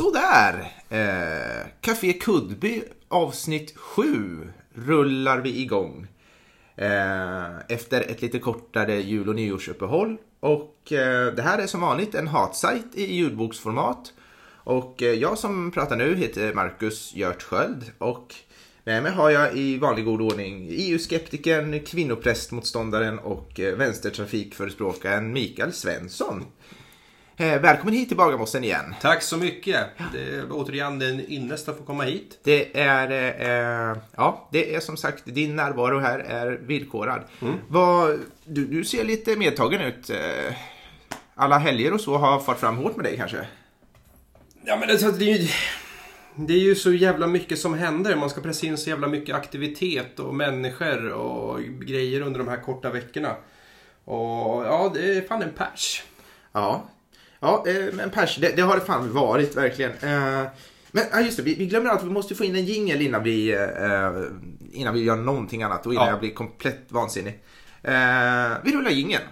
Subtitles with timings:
[0.00, 0.72] Sådär.
[0.88, 6.06] Eh, Café Kuddby avsnitt 7 rullar vi igång.
[6.76, 10.16] Eh, efter ett lite kortare jul och nyårsuppehåll.
[10.40, 14.12] Och eh, det här är som vanligt en hatsajt i ljudboksformat.
[14.54, 17.84] Och eh, jag som pratar nu heter Marcus Hjörtsköld.
[17.98, 18.34] Och
[18.84, 26.44] med mig har jag i vanlig god ordning EU-skeptikern, kvinnoprästmotståndaren och eh, vänstertrafikförespråkaren Mikael Svensson.
[27.40, 28.94] Eh, välkommen hit till Bagarmossen igen.
[29.00, 29.86] Tack så mycket.
[30.12, 32.38] Det är återigen en ynnest att få komma hit.
[32.42, 37.22] Det är, eh, ja, det är som sagt, din närvaro här är villkorad.
[37.68, 40.10] Vad, du, du ser lite medtagen ut.
[40.10, 40.54] Eh,
[41.34, 43.46] alla helger och så har fått fram hårt med dig kanske?
[44.64, 45.48] Ja men alltså, det är ju...
[46.34, 48.16] Det är ju så jävla mycket som händer.
[48.16, 52.62] Man ska pressa in så jävla mycket aktivitet och människor och grejer under de här
[52.62, 53.36] korta veckorna.
[54.04, 56.02] Och ja, det är fan en pers.
[56.52, 56.84] Ja,
[57.40, 59.90] ja eh, men Pers, det, det har det fan varit verkligen.
[59.90, 60.42] Eh,
[60.92, 63.22] men ja, just det, vi, vi glömmer att vi måste få in en jingel innan
[63.22, 64.22] vi, eh,
[64.72, 66.10] innan vi gör någonting annat och innan Ja.
[66.10, 67.40] jag blir komplett vansinnig.
[68.64, 69.22] Vi rullar jingeln.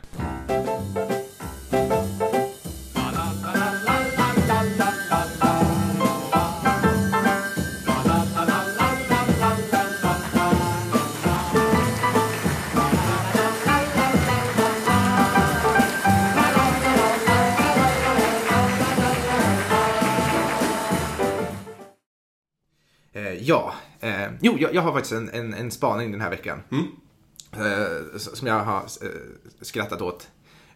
[23.49, 26.63] Ja, eh, jo, jag, jag har faktiskt en, en, en spaning den här veckan.
[27.57, 29.09] Eh, s- som jag har eh,
[29.61, 30.29] skrattat åt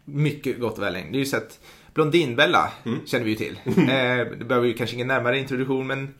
[0.04, 1.10] mycket gott och väl länge.
[1.10, 1.60] Det är ju så att
[1.94, 2.72] Blondinbella
[3.06, 3.60] känner vi ju till.
[3.66, 6.14] Eh, det behöver ju kanske ingen närmare introduktion men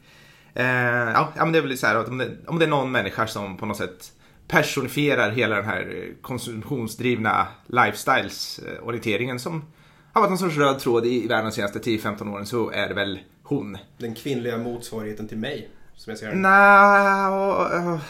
[0.54, 0.66] eh,
[1.12, 3.26] ja, men det är väl så här att om det, om det är någon människa
[3.26, 4.12] som på något sätt
[4.48, 9.64] personifierar hela den här eh, konsumtionsdrivna lifestyles-orienteringen som
[10.12, 12.88] har varit någon sorts röd tråd i, i världen de senaste 10-15 åren så är
[12.88, 13.78] det väl hon.
[13.98, 15.70] Den kvinnliga motsvarigheten till mig.
[15.96, 16.34] Som jag ser det.
[16.36, 18.00] Nej,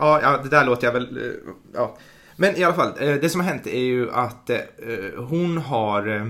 [0.00, 1.16] ja, det där låter jag väl...
[1.16, 1.96] eh, Ja.
[2.36, 4.58] Men i alla fall, eh, det som har hänt är ju att eh,
[5.16, 6.26] hon har eh,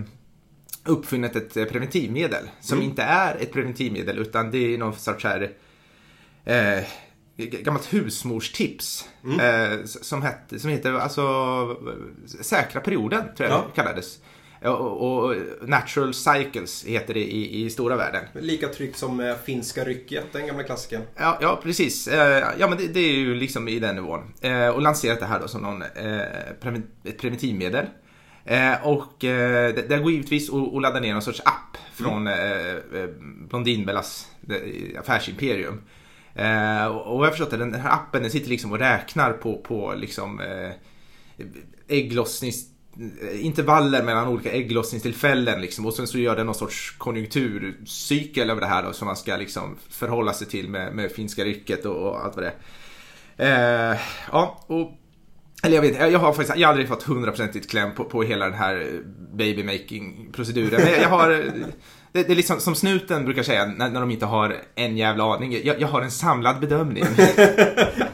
[0.85, 5.51] uppfunnit ett eh, preventivmedel som inte är ett preventivmedel utan det är någon sorts här
[6.45, 6.85] eh,
[7.37, 9.09] gammalt husmorstips
[9.41, 11.23] eh, s- som, hette, som heter alltså
[12.41, 13.65] säkra perioden tror jag Ja.
[13.75, 14.19] det kallades.
[14.65, 18.25] Och, och Natural Cycles heter det i, i stora världen.
[18.35, 21.03] Lika tryggt som eh, finska rycket, den gamla klassikern.
[21.17, 22.09] Ja, ja precis.
[22.09, 24.21] Eh, Ja, men det, det är ju liksom i den nivån.
[24.41, 27.87] Eh, Och lanserat det här då som någon, ett preventivmedel.
[28.45, 32.27] Eh, Och eh, det, det går givetvis att, att ladda ner någon sorts app från
[32.27, 32.35] eh,
[33.49, 34.27] Blondinbellas
[34.99, 35.81] affärsimperium.
[36.35, 39.59] Eh, Och och jag förstått att den här appen den sitter liksom och räknar på,
[39.59, 40.71] på liksom eh,
[41.89, 42.65] ägglossnings
[43.41, 45.87] intervaller mellan olika ägglossningstillfällen liksom.
[45.87, 49.37] och sen så gör den någon sorts konjunkturcykel över det här då, som man ska
[49.37, 52.53] liksom förhålla sig till med, med finska rycket och, och allt vad det
[53.37, 53.93] är.
[53.93, 53.99] Eh,
[54.33, 54.93] ja, och
[55.65, 58.45] eller jag vet jag har faktiskt jag har aldrig fått hundraprocentigt kläm på, på hela
[58.45, 60.81] den här babymaking-proceduren.
[60.81, 61.29] Men jag, jag har,
[62.13, 65.35] det, det är liksom som snuten brukar säga när, när de inte har en jävla
[65.35, 65.61] aning.
[65.65, 67.05] Jag, jag har en samlad bedömning.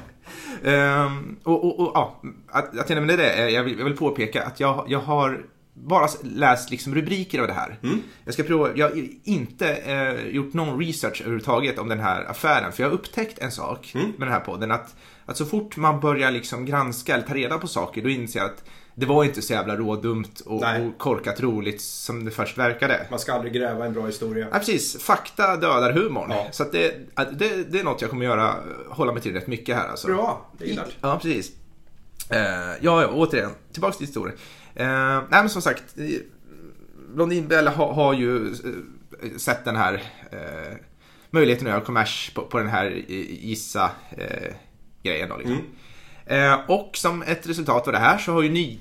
[0.65, 3.97] Ehm, och, och, och ja, att, att jag nämner det, eh, jag vill, jag vill
[3.97, 5.43] påpeka att jag, jag har
[5.75, 7.79] bara läst liksom rubriker av det här.
[8.25, 12.73] Jag ska prova, jag har inte eh, gjort någon research överhuvudtaget om den här affären.
[12.73, 14.71] För jag har upptäckt en sak med den här podden.
[14.71, 18.41] Att, att så fort man börjar liksom granska eller ta reda på saker, då inser
[18.41, 18.65] jag att
[18.99, 23.07] det var inte så jävla rådumt och, och korkat roligt som det först verkade.
[23.11, 24.49] Man ska aldrig gräva en bra historia.
[24.53, 25.03] Ja, precis.
[25.03, 26.31] Fakta dödar humorn.
[26.31, 26.47] Ja.
[26.51, 26.95] Så det,
[27.33, 28.55] det, det är något jag kommer göra,
[28.89, 30.07] hålla mig till rätt mycket här alltså.
[30.07, 30.87] Bra, det gillar.
[31.01, 31.53] Ja, precis.
[32.31, 32.39] Eh,
[32.81, 34.37] ja, ja, återigen, tillbaks till historien.
[34.81, 36.05] Uh, nej, men som sagt, eh,
[37.15, 38.55] Blondinbella har, har ju eh,
[39.37, 39.95] sett den här
[40.31, 40.77] eh,
[41.31, 42.91] möjligheten att göra kommers på, på den här
[43.41, 45.29] gissa-grejen.
[45.39, 45.53] liksom.
[45.53, 45.61] Eh,
[46.67, 48.79] och som ett resultat av det här så har ju ny,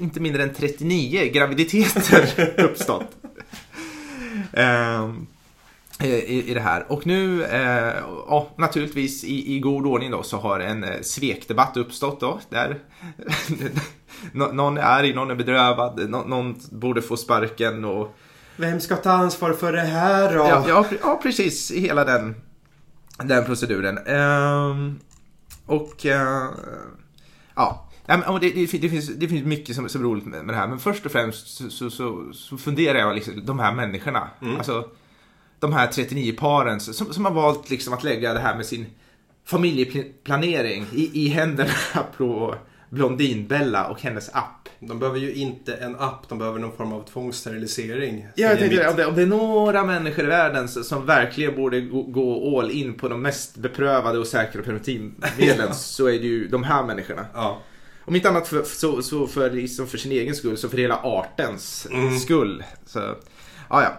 [0.00, 3.16] inte mindre än 39 graviditeter uppstått.
[4.52, 5.26] Ehm,
[6.02, 6.92] i, i det här.
[6.92, 7.94] Och nu, eh,
[8.28, 12.40] ja, naturligtvis i, i god ordning då så har en eh, svekdebatt uppstått då.
[12.48, 12.78] Där
[14.32, 18.16] Nå- någon är arg, någon är bedrövad, nå- någon borde få sparken och
[18.56, 20.38] Vem ska ta ansvar för det här då?
[20.44, 22.34] ja, ja, ja precis, hela den,
[23.22, 23.98] den proceduren.
[24.06, 24.98] Ehm,
[25.68, 26.46] och eh,
[27.56, 27.88] ja,
[28.40, 30.68] det, det, fin- det, finns, det finns mycket som, som är roligt med, det här.
[30.68, 34.30] Men först och främst så, så, så, så funderar jag liksom, de här människorna.
[34.56, 34.88] Alltså,
[35.58, 38.86] de här 39 paren som, som har valt liksom att lägga det här med sin
[39.44, 41.72] familjeplanering i, i händerna
[42.16, 42.54] på
[42.90, 44.68] Blondinbella och hennes app.
[44.80, 48.26] De behöver ju inte en app, de behöver någon form av tvångssterilisering.
[48.34, 48.88] Ja, jag tänkte mitt.
[48.90, 52.94] om det, om det är några människor i världen som verkligen borde gå, all in
[52.94, 57.26] på de mest beprövade och säkra preventivmedlen så är det ju de här människorna.
[57.34, 57.58] Ja.
[58.04, 60.96] Om inte annat för, så, så för, liksom för sin egen skull, så för hela
[61.02, 62.18] artens Mm.
[62.18, 62.64] skull.
[62.86, 62.98] Så,
[63.70, 63.96] ja, ja.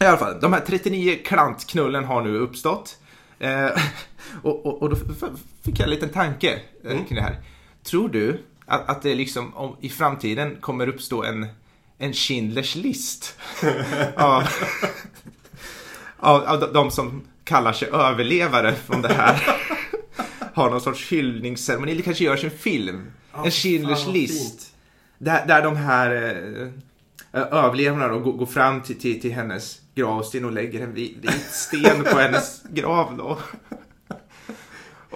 [0.00, 2.96] I alla fall, de här 39 klantknullen har nu uppstått.
[3.38, 3.66] Eh,
[4.42, 4.96] och, och, och då
[5.64, 7.04] fick jag en liten tanke eh, Mm.
[7.04, 7.36] kring det här.
[7.86, 11.46] Tror du att, att det liksom om, i framtiden kommer uppstå en,
[11.98, 13.38] en Schindlers list
[14.16, 14.42] av,
[16.18, 19.56] av, av de- de som kallar sig överlevare från det här?
[20.54, 23.06] Har någon sorts hyllningsceremoni, det kanske görs en film.
[23.44, 24.72] en Schindlers Fan, list.
[25.18, 26.10] Där, där de här
[27.32, 31.16] eh, överlevarna då går, går fram till, till, till hennes gravsten och lägger en vit,
[31.20, 33.38] vit sten på hennes grav då.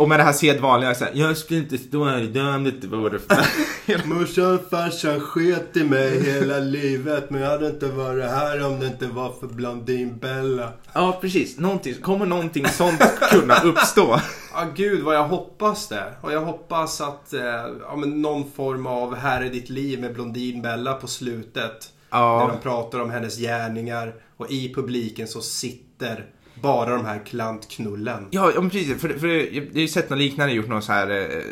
[0.00, 2.70] Och med det här sedvanliga så här, jag skulle inte stå här idag om det
[2.70, 4.06] inte vore för...
[4.08, 8.80] Morsan och farsan sket i mig hela livet men jag hade inte varit här om
[8.80, 10.72] det inte var för Blondinbella.
[10.92, 11.58] Ja, precis.
[11.58, 13.00] Någonting, kommer någonting sånt
[13.30, 14.20] kunna uppstå?
[14.54, 16.14] Ja, gud vad jag hoppas det.
[16.20, 17.42] Och jag hoppas att eh,
[17.80, 21.92] ja, men någon form av Här är ditt liv med Blondinbella på slutet.
[22.10, 22.38] Ja.
[22.38, 26.26] När de pratar om hennes gärningar och i publiken så sitter
[26.62, 28.26] bara de här klantknullen.
[28.30, 29.00] Ja, ja precis.
[29.00, 31.42] För, för jag har ju sett något liknande gjort något så här eh,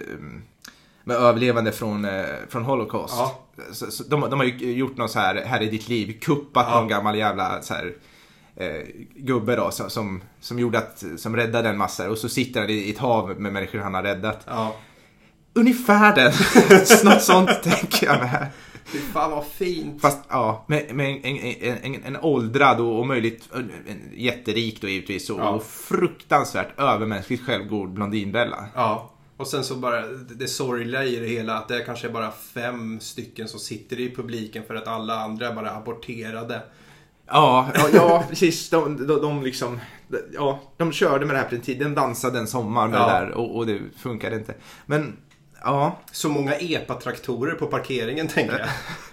[1.05, 3.15] med överlevande från, eh, från Holocaust.
[3.17, 3.45] Ja.
[3.73, 6.67] Så, så de, de har ju gjort något så här, här i ditt liv, kuppat
[6.71, 6.81] Ja.
[6.81, 7.93] någon gammal jävla så här,
[8.57, 8.83] eh,
[9.17, 12.71] gubbe då som, som, som gjorde att, som räddade en massa och så sitter han
[12.71, 14.41] i, i ett hav med människor han har räddat.
[14.47, 14.77] Ja.
[15.55, 16.33] Ungefär den,
[17.13, 18.49] något sånt tänker jag med här.
[18.93, 20.01] Fy fan vad fint.
[20.03, 24.81] Fast ja, med, med en, en, en, en åldrad och, och möjligt en, en jätterik
[24.81, 25.49] då givetvis och, Ja.
[25.49, 28.67] och fruktansvärt övermänskligt självgod Blondinbella.
[28.75, 29.11] Ja.
[29.37, 30.07] Och sen så bara
[30.37, 34.15] det, sorgliga i det hela att det är kanske bara fem stycken som sitter i
[34.17, 36.63] publiken för att alla andra bara aborterade.
[37.27, 38.71] Ja, ja, ja precis.
[38.71, 39.81] De, de, de liksom,
[40.33, 41.83] ja, de körde med det här på den tiden.
[41.83, 43.07] Den dansade en sommar med Ja.
[43.07, 44.55] det där och, och det funkade inte.
[44.87, 45.17] Men
[45.63, 48.69] ja, Så många epatraktorer på parkeringen tänker jag.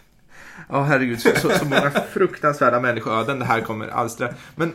[0.69, 4.33] ja herregud, så, så, så många fruktansvärda människoöden det här kommer alstra.
[4.56, 4.74] Men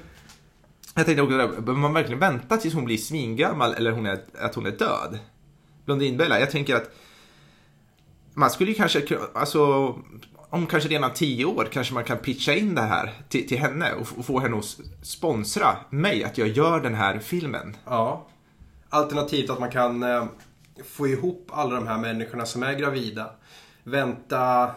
[0.94, 4.54] jag tänkte också, behöver man verkligen vänta tills hon blir svingammal eller hon är, att
[4.54, 5.18] hon är död?
[5.84, 6.90] Blondinbella, jag tänker att
[8.34, 9.94] man skulle ju kanske, alltså
[10.50, 13.92] om kanske redan tio år kanske man kan pitcha in det här till, till henne
[13.92, 17.76] och, och få henne att sponsra mig att jag gör den här filmen.
[17.84, 18.26] Ja.
[18.88, 20.24] Alternativt att man kan eh,
[20.84, 23.30] få ihop alla de här människorna som är gravida.
[23.84, 24.70] Vänta,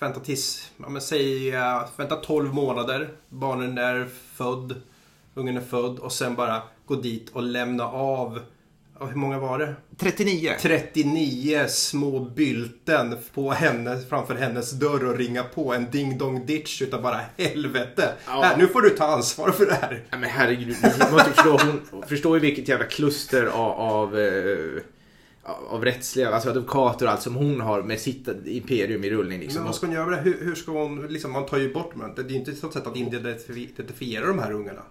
[0.00, 1.50] vänta tills, ja, men säg,
[1.96, 3.08] vänta 12 månader.
[3.28, 4.82] Barnen är född,
[5.34, 8.40] ungen är född och sen bara gå dit och lämna av,
[9.00, 9.74] ja, hur många var det?
[9.96, 10.54] 39.
[10.60, 16.82] 39 små bylten på henne, framför hennes dörr och ringa på en ding dong ditch
[16.82, 18.12] utav bara helvete.
[18.26, 18.42] Ja.
[18.42, 20.04] Här, nu får du ta ansvar för det här.
[20.10, 21.58] Ja, men herregud, du måste förstå,
[21.90, 24.82] hon förstår ju vilket jävla kluster av, av, eh,
[25.44, 29.40] av rättsliga, alltså advokater och allt som hon har med sitt imperium i rullning.
[29.40, 29.58] Liksom.
[29.58, 30.22] Men vad ska hon göra med det?
[30.22, 32.12] Hur, hur ska hon, liksom, man tar ju bort dem.
[32.16, 34.82] Det är ju inte så sätt att identifi- identifiera de här ungarna.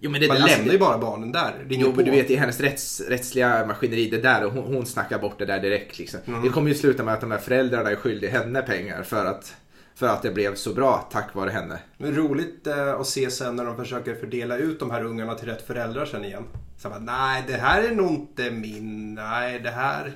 [0.00, 1.66] Jo, men det, Man alltså, lämnar ju bara barnen där.
[1.68, 5.18] Jo, men du vet i hennes rätts, rättsliga maskineri, det där, och hon, hon snackar
[5.18, 5.98] bort det där direkt.
[5.98, 6.20] Liksom.
[6.26, 6.42] Mm.
[6.42, 9.54] Det kommer ju sluta med att de här föräldrarna är skyldiga henne pengar för att,
[9.94, 11.78] för att det blev så bra tack vare henne.
[11.98, 15.48] Men roligt eh, att se sen när de försöker fördela ut de här ungarna till
[15.48, 16.44] rätt föräldrar sen igen.
[16.82, 20.12] Så bara, nej det här är nog inte min, nej det här,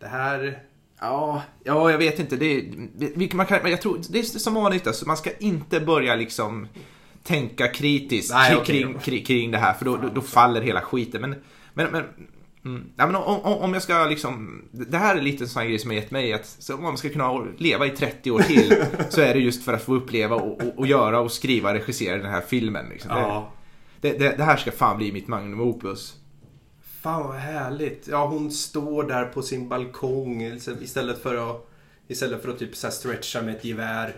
[0.00, 0.62] det här.
[1.00, 2.36] Ja, ja jag vet inte.
[2.36, 2.60] Det,
[2.94, 6.68] det, man kan, jag tror, det är som vanligt, alltså, man ska inte börja liksom
[7.22, 11.20] tänka kritiskt Nej, kring, kring, kring, det här för då, då, då faller hela skiten.
[11.20, 11.34] Men,
[11.74, 12.04] men, men,
[12.64, 15.62] mm, ja, men om, om, om jag ska liksom, det här är lite en sån
[15.62, 18.30] här grej som har gett mig att så om man ska kunna leva i 30
[18.30, 21.32] år till så är det just för att få uppleva och, och, och göra och
[21.32, 22.88] skriva och regissera den här filmen.
[22.88, 23.10] Liksom.
[24.02, 26.16] Det, det, det här ska fan bli mitt magnum opus.
[27.00, 28.08] Fan vad härligt.
[28.08, 30.42] Ja hon står där på sin balkong
[30.80, 31.70] istället för att,
[32.08, 34.16] istället för att typ så stretcha med ett gevär.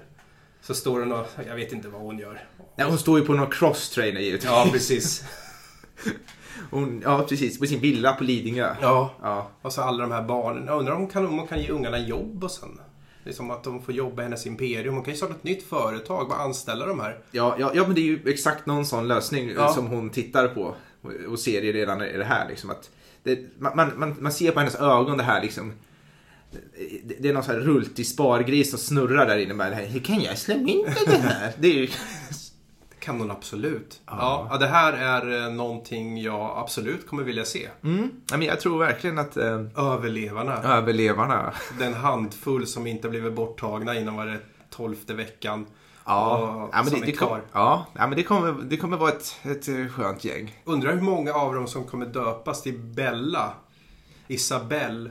[0.61, 2.47] Så står hon och, jag vet inte vad hon gör.
[2.77, 4.51] Ja, hon står ju på någon crosstrainer givetvis.
[4.51, 5.25] Ja precis.
[6.71, 7.59] Hon, ja, precis.
[7.59, 8.75] På sin villa på Lidingö.
[8.81, 9.11] Ja.
[9.23, 9.51] Ja.
[9.63, 10.67] Och så alla de här barnen.
[10.67, 12.81] Jag undrar om kan, om hon kan ge ungarna jobb och sen.
[13.25, 14.95] Det är som att de får jobba i hennes imperium.
[14.95, 16.29] Hon kan ju starta ett nytt företag.
[16.29, 17.19] Bara anställa de här.
[17.31, 19.69] Ja, ja, ja, men det är ju exakt någon sån lösning eh, Ja.
[19.75, 22.49] som hon tittar på och, och ser ju redan i det här.
[22.49, 22.91] Liksom, att
[23.23, 25.73] det, man, man- man, ser på hennes ögon det här liksom.
[27.05, 29.55] Det, det är någon sån här rultig spargris som snurrar där inne.
[29.55, 31.53] Bara, Hur kan jag slå in det här?
[31.59, 31.89] Det är ju...
[33.05, 34.01] kan hon absolut.
[34.07, 34.49] Ja.
[34.51, 37.69] ja, det här är eh, någonting jag absolut kommer vilja se.
[37.83, 38.11] Mm.
[38.31, 40.63] Men jag tror verkligen att eh, Överlevarna.
[40.63, 44.39] överlevarna Den handfull som inte blivit borttagna innan var det
[44.71, 45.67] tolfte veckan.
[46.07, 49.37] Ja, ja, men det, det, kom, ja, ja, men det kommer, det kommer vara ett,
[49.43, 50.61] ett eh, skönt gäng.
[50.65, 53.53] Undrar hur många av dem som kommer döpas till Bella.
[54.29, 55.11] Isabelle.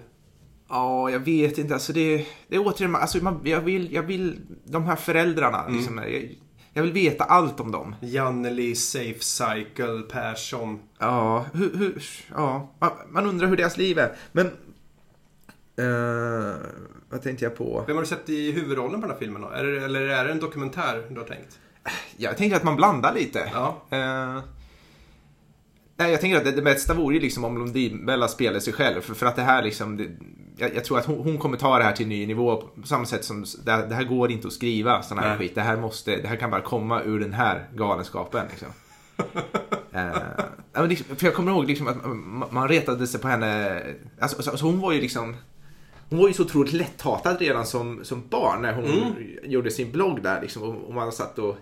[0.70, 1.74] Ja, jag vet inte.
[1.74, 5.98] Alltså det, det är återigen, alltså man, jag, vill, jag vill, de här föräldrarna, liksom,
[5.98, 6.36] jag,
[6.74, 7.96] jag vill veta allt om dem.
[8.02, 10.80] Janneli, Safe Cycle, Persson.
[11.00, 12.04] Ja, hur, hur,
[12.36, 12.70] ja
[13.10, 14.16] man, undrar hur deras liv är.
[14.32, 14.46] Men,
[15.78, 16.58] eh,
[17.10, 17.84] vad tänkte jag på?
[17.88, 19.50] Vem har du sett i huvudrollen på den här filmen då?
[19.50, 21.60] Är det, eller är det en dokumentär du har tänkt?
[22.18, 23.52] Jag tänkte att man blandar lite.
[23.54, 23.82] Ja.
[23.90, 24.40] Eh,
[25.98, 29.02] nej, jag tänker att det, det bästa vore ju liksom om Blondinbella spelade sig själv.
[29.02, 30.08] För, för att det här liksom, det,
[30.58, 33.06] jag, jag tror att hon, hon kommer ta det här till ny nivå på samma
[33.06, 35.38] sätt som det, här- det här går inte att skriva sån här Nej.
[35.38, 35.56] skit.
[35.56, 38.46] Det här, måste, det här kan bara komma ur den här galenskapen.
[38.50, 38.68] Liksom.
[40.74, 43.82] Men liksom, för jag kommer ihåg liksom att man, man retade sig på henne.
[44.20, 45.36] Alltså, alltså, alltså hon var ju liksom
[46.10, 50.24] hon var ju så otroligt lätthatad redan som, som barn när hon gjorde sin blogg
[50.24, 50.42] där.
[50.42, 51.58] Liksom, och, och man satt och,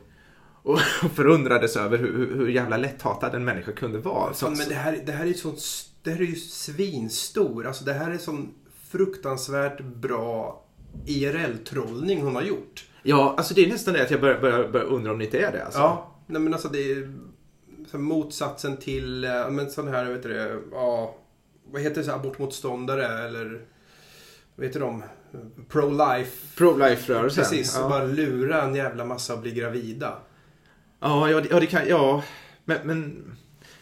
[0.64, 0.80] och
[1.16, 4.34] förundrades över hur, hur, jävla lätthatad en människa kunde vara.
[4.34, 5.60] Så, men det här, det här är ju sånt,
[6.04, 7.68] det här är ju svinstor.
[7.68, 8.54] Alltså det här är sån
[8.90, 10.64] fruktansvärt bra
[11.06, 12.86] IRL-trollning hon har gjort.
[13.04, 15.40] Ja, alltså det är nästan det att jag börjar, börjar, börjar undra om det inte
[15.40, 15.66] är det.
[15.66, 15.80] Alltså.
[15.80, 17.10] Ja, nej men alltså det är
[17.98, 21.16] motsatsen till, eh, men sån här, vet du ja,
[21.72, 23.62] vad heter det, så abortmotståndare eller,
[24.56, 25.04] vad heter de?
[25.70, 26.58] Pro-life.
[26.58, 27.44] Pro-life-rörelsen.
[27.44, 27.84] Precis, Ja.
[27.84, 30.18] och bara lura en jävla massa att bli gravida.
[31.02, 32.24] Ja, ja, det, ja, det kan, ja.
[32.66, 33.24] Men, men,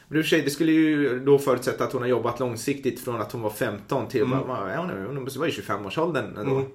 [0.08, 4.08] det skulle ju då förutsätta att hon har jobbat långsiktigt från att hon var 15
[4.08, 4.48] till, Mm.
[4.48, 6.56] vad är hon var i 25-årsåldern ändå.
[6.56, 6.72] Mm.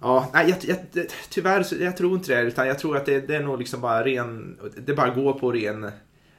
[0.00, 2.42] Ja, nej, jag, jag, tyvärr så jag tror inte det.
[2.42, 5.52] Utan jag tror att det, det är nog liksom bara ren, det bara går på
[5.52, 5.90] ren,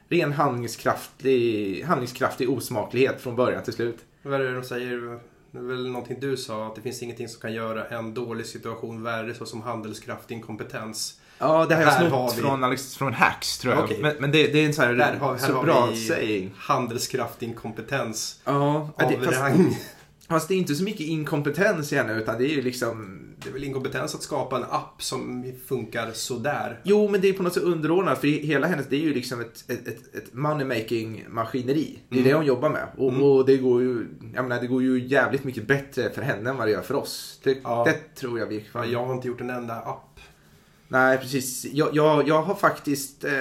[0.08, 3.98] ren handlingskraftig, handlingskraftig osmaklighet från början till slut.
[4.22, 5.20] Vad är det de säger?
[5.52, 8.46] Det är väl någonting du sa, att det finns ingenting som kan göra en dålig
[8.46, 11.20] situation värre såsom handelskraftig inkompetens.
[11.38, 13.84] Ja, det här Här jag har snott vi- från, Alex, från Hacks tror jag.
[13.84, 13.98] Okej.
[14.02, 16.52] Men, men det, det är en sån här, Där har, så har bra saying.
[16.56, 19.76] handelskraftig inkompetens Ja, av det, fast, rang.
[20.28, 23.48] fast det är inte så mycket inkompetens i henne utan det är ju liksom Det
[23.48, 26.80] är väl inkompetens att skapa en app som funkar sådär.
[26.84, 29.40] Jo, men det är på något sätt underordnat för hela hennes, det är ju liksom
[29.40, 31.98] ett, ett, ett, ett money-making maskineri.
[32.08, 32.30] Det är Mm.
[32.30, 32.86] det hon jobbar med.
[32.96, 33.22] Och, Mm.
[33.22, 36.56] och det går ju, jag menar, det går ju jävligt mycket bättre för henne än
[36.56, 37.40] vad det gör för oss.
[37.44, 37.84] Det, Ja.
[37.86, 40.06] det tror jag vi Ja, jag har inte gjort en enda app.
[40.88, 41.64] Nej, precis.
[41.72, 43.32] Jag, jag, jag har faktiskt, eh,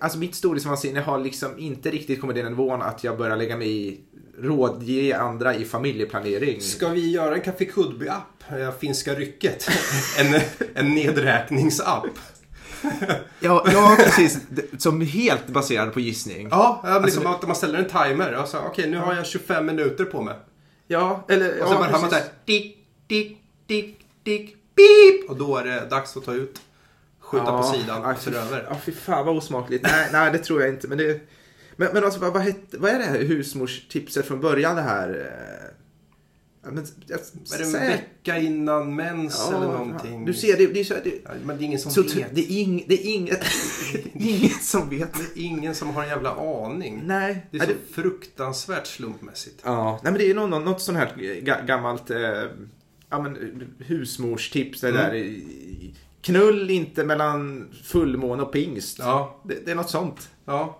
[0.00, 3.56] alltså mitt storhetsvansinne har liksom inte riktigt kommit till den nivån att jag börjar lägga
[3.56, 4.00] mig i
[4.42, 6.60] rådge andra i familjeplanering.
[6.60, 8.60] Ska vi göra en Café Kudby-app?
[8.60, 9.68] Eh, Finska rycket.
[10.18, 10.40] En,
[10.74, 12.04] en nedräkningsapp.
[13.40, 14.38] Ja, ja, precis.
[14.78, 16.48] Som helt baserad på gissning.
[16.50, 18.42] Ja, ja, liksom Alltså, att man ställer en timer.
[18.42, 20.34] Och så, Okej, nu har jag 25 minuter på mig.
[20.86, 21.62] Ja, eller...
[21.62, 25.30] Och så ja, man såhär, dick, dick, dick, dick, beep.
[25.30, 26.60] Och då är det dags att ta ut,
[27.20, 28.66] skjuta på sidan ja, och fy- över.
[28.70, 29.84] Ja, fy fan vad osmakligt.
[29.84, 30.88] Nej, nej, det tror jag inte.
[30.88, 31.20] Men, det,
[31.78, 35.08] men, men alltså, vad, vad, hette, vad är det här husmorstipset från början det här?
[35.08, 35.64] eh,
[36.64, 40.24] Ja, men, jag, Är det en säg- vecka innan mens Ja, eller någonting?
[40.24, 42.34] Du ser, det, det är så, det, Ja, Men det är ingen som vet.
[42.34, 43.40] det är, ing, det är inget,
[44.12, 45.12] det är ingen som vet.
[45.14, 46.30] Det är ingen som har en jävla
[46.64, 47.02] aning.
[47.06, 47.46] Nej.
[47.50, 49.60] Det är nej, så fruktansvärt slumpmässigt.
[49.64, 52.18] Ja, nej men det är något, något sånt här ga- gammalt eh,
[53.10, 54.80] ja, men, husmorstips.
[54.80, 55.00] Det Mm.
[55.02, 55.36] där.
[56.20, 58.98] Knull inte mellan fullmåne och pingst.
[58.98, 60.28] Ja, Det, det är något sånt.
[60.44, 60.78] ja.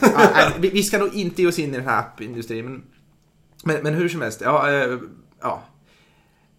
[0.00, 2.64] Ja, vi, ska nog inte ge oss in i den här appindustrin.
[2.64, 2.82] Men,
[3.64, 4.40] men, men hur som helst.
[4.40, 4.98] Ja, eh,
[5.40, 5.62] ja.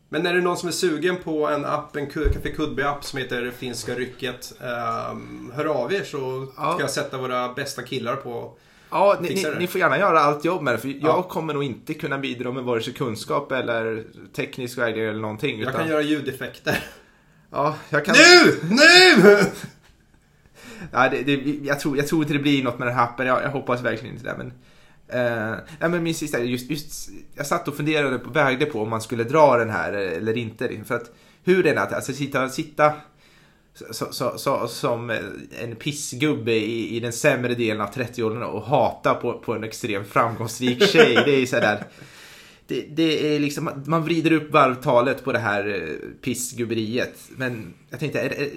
[0.10, 3.52] Men är det någon som är sugen på en app, en Café Kudby-app som heter
[3.58, 4.54] Finska rycket.
[4.62, 6.74] ehm, hör av er så Ja.
[6.74, 8.58] ska jag sätta våra bästa killar på.
[8.90, 10.78] Ja, ni, ni, ni får gärna göra allt jobb med det.
[10.78, 11.24] För jag Ja.
[11.24, 14.04] kommer nog inte kunna bidra med vare sig kunskap eller
[14.36, 15.60] teknisk vägledning eller någonting.
[15.60, 16.84] Jag utan, kan göra ljudeffekter.
[17.52, 18.16] ja, jag kan...
[18.18, 18.60] Nu!
[18.70, 19.46] Nu!
[20.92, 23.28] Ja, det, det, jag, tror, jag tror inte det blir något med den här appen.
[23.28, 24.36] Jag, jag hoppas verkligen inte det.
[24.38, 24.48] Men,
[25.08, 28.90] eh, nej, men min sista, just, just, jag satt och funderade på, vägde på om
[28.90, 30.70] man skulle dra den här eh, eller inte.
[30.86, 31.12] För att
[31.44, 32.94] hur den är, alltså sitta, sitta
[33.92, 35.18] så, så, så, som eh,
[35.64, 40.08] en pissgubbe i, i den sämre delen av 30-åldern och hata på, på en extremt
[40.08, 41.24] framgångsrik tjej.
[41.26, 41.84] Det är sådär.
[42.68, 47.20] Det, det är liksom, man vrider upp varvtalet på det här eh, pissgubberiet.
[47.38, 48.52] Men jag tänkte, är, det-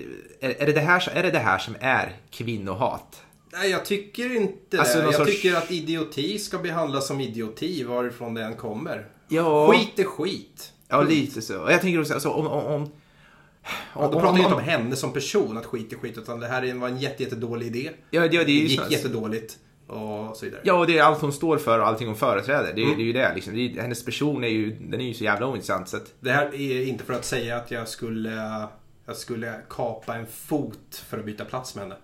[0.46, 3.22] är, är, det det här, är det det här som är kvinnohat?
[3.52, 5.04] Nej, jag tycker inte Alltså, det.
[5.04, 9.06] Jag sorts- tycker att idioti ska behandlas som idioti varifrån det än kommer.
[9.28, 9.72] Ja.
[9.72, 10.72] Skit är skit.
[10.88, 11.58] Ja, lite så.
[11.62, 12.90] Och jag tänker också, alltså, om, om, om,
[13.94, 16.46] Ja, då pratar jag inte om- henne som person, att skit är skit, utan det
[16.46, 17.90] här var en jätte, jättedålig idé.
[18.10, 19.58] Ja, det, det är Det ju gick så- jättedåligt
[19.88, 20.61] och så vidare.
[20.64, 22.73] Ja, och det är allt hon står för och allting hon företräder.
[22.75, 22.97] Det, är- Mm.
[22.97, 23.33] det är ju det.
[23.35, 23.54] Liksom.
[23.54, 25.88] Det är, hennes person är ju, den är ju så jävla ointressant.
[25.88, 28.66] Så att, Det här är inte för att säga att jag skulle,
[29.07, 31.97] jag skulle kapa en fot för att byta plats med henne.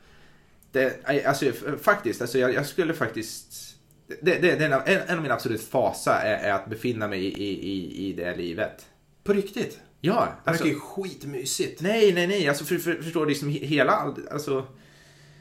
[0.72, 1.46] det, alltså,
[1.82, 3.70] faktiskt, alltså, jag, jag skulle faktiskt...
[4.06, 7.08] Det, det, det är en, av- en, av mina absolut fasa är, är att befinna
[7.08, 8.86] mig i, i, i, det livet.
[9.24, 9.78] På riktigt?
[10.00, 11.80] Ja, Det alltså, verkar ju skitmysigt.
[11.80, 12.48] Nej, nej, nej.
[12.48, 14.14] Alltså, för, för, förstår du liksom he- hela...
[14.30, 14.66] Alltså,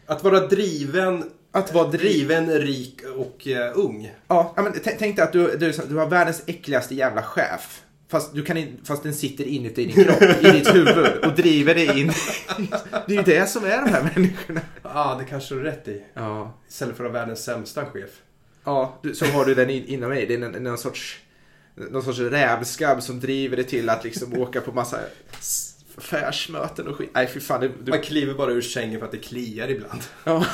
[0.05, 1.23] Att vara driven,
[1.55, 2.01] att vara driv...
[2.01, 4.11] driven, rik och eh, ung.
[4.27, 7.81] Ja, men tänk dig att du, du, du har världens äckligaste jävla chef.
[8.07, 11.75] Fast, du kan in, fast den sitter inuti din kropp, i ditt huvud och driver
[11.75, 12.11] dig in.
[13.07, 14.61] Det är ju det som är de här människorna.
[14.83, 16.03] Ja, det kanske du har rätt i.
[16.13, 18.09] Ja, Istället för att vara världens sämsta chef.
[18.63, 20.25] ja du, så har du den in, inom mig.
[20.25, 21.19] Det är någon, någon sorts,
[21.75, 24.99] någon sorts rävskabb som driver dig till att liksom åka på massa
[25.97, 27.09] affärsmöten och skit.
[27.13, 27.61] Nej, fy fan.
[27.61, 30.01] Det, du, Man kliver bara ur sängen för att det kliar ibland.
[30.23, 30.45] Ja.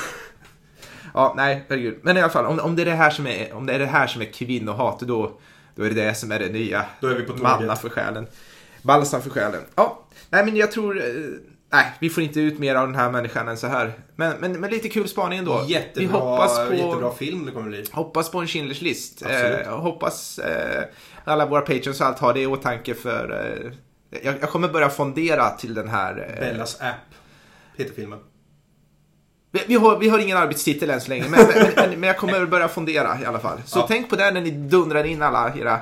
[1.14, 2.00] Ja, nej, herregud.
[2.02, 3.80] Men i alla fall, om, om, det är det här som är, om det är
[3.80, 5.40] det här som är kvinnohat, då,
[5.76, 6.86] då är det det som är det nya.
[7.02, 7.44] Då är vi på tåget.
[7.44, 8.28] Manna för själen.
[8.82, 9.62] Balsam för själen.
[9.76, 10.98] Ja, nej men jag tror...
[10.98, 11.04] eh,
[11.72, 13.94] Nej, vi får inte ut mer av den här människan än så här.
[14.16, 15.66] Men, men, men lite kul spaning ändå.
[15.68, 17.86] Jättebra, vi hoppas på, jättebra film det kommer bli.
[17.92, 19.22] hoppas på en Schindler's list.
[19.26, 20.84] Eh, hoppas eh,
[21.24, 23.54] alla våra patrons och allt har det i åtanke för...
[23.64, 23.72] Eh,
[24.24, 26.30] jag, jag kommer börja fondera till den här...
[26.34, 27.16] Eh, Bellas app
[27.78, 28.20] heter filmen.
[29.52, 32.46] Vi, har, vi har ingen arbetstitel än så länge, men, men, men, men jag kommer
[32.46, 33.58] börja fundera i alla fall.
[33.66, 33.86] Så Ja.
[33.88, 35.80] tänk på det när ni dundrar in alla era,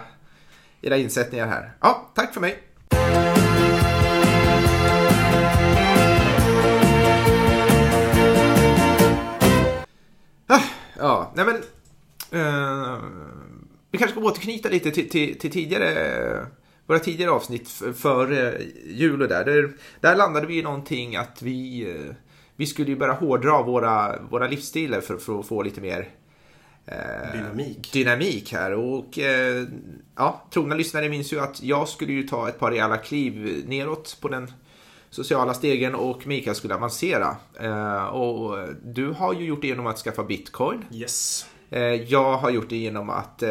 [0.81, 1.71] era insättningar här.
[1.81, 2.59] Ja, tack för mig.
[10.47, 10.61] Ah,
[10.97, 11.55] Ja, nej men...
[12.41, 12.97] eh,
[13.91, 16.45] vi kanske ska återknyta lite till, till, till tidigare,
[16.87, 19.45] våra tidigare avsnitt före jul och där.
[19.45, 19.71] där.
[20.01, 22.13] Där landade vi i någonting att vi, eh,
[22.57, 26.09] vi skulle ju börja hårdra våra, våra livsstilar för, för att få lite mer
[26.85, 27.93] eh, Dynamik.
[27.93, 28.71] dynamik här.
[28.73, 29.65] Och eh,
[30.15, 34.17] ja, trogna lyssnare minns ju att jag skulle ju ta ett par rejäla kliv neråt
[34.21, 34.51] på den
[35.09, 37.35] sociala stegen och Mikael skulle avancera.
[37.59, 40.85] Eh, och du har ju gjort det genom att skaffa bitcoin.
[40.91, 41.45] Yes.
[41.69, 43.49] Eh, jag har gjort det genom att eh,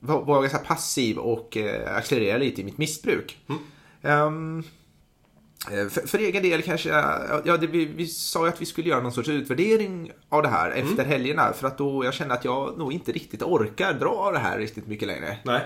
[0.00, 3.38] va- vara här passiv och eh, accelerera lite i mitt missbruk.
[4.02, 4.64] Ehm, eh,
[5.68, 9.02] för, för egen del kanske, ja, det, vi, vi sa ju att vi skulle göra
[9.02, 11.52] någon sorts utvärdering av det här efter helgerna.
[11.52, 14.86] För att då jag kände att jag nog inte riktigt orkar dra det här riktigt
[14.86, 15.38] mycket längre.
[15.44, 15.60] Nej.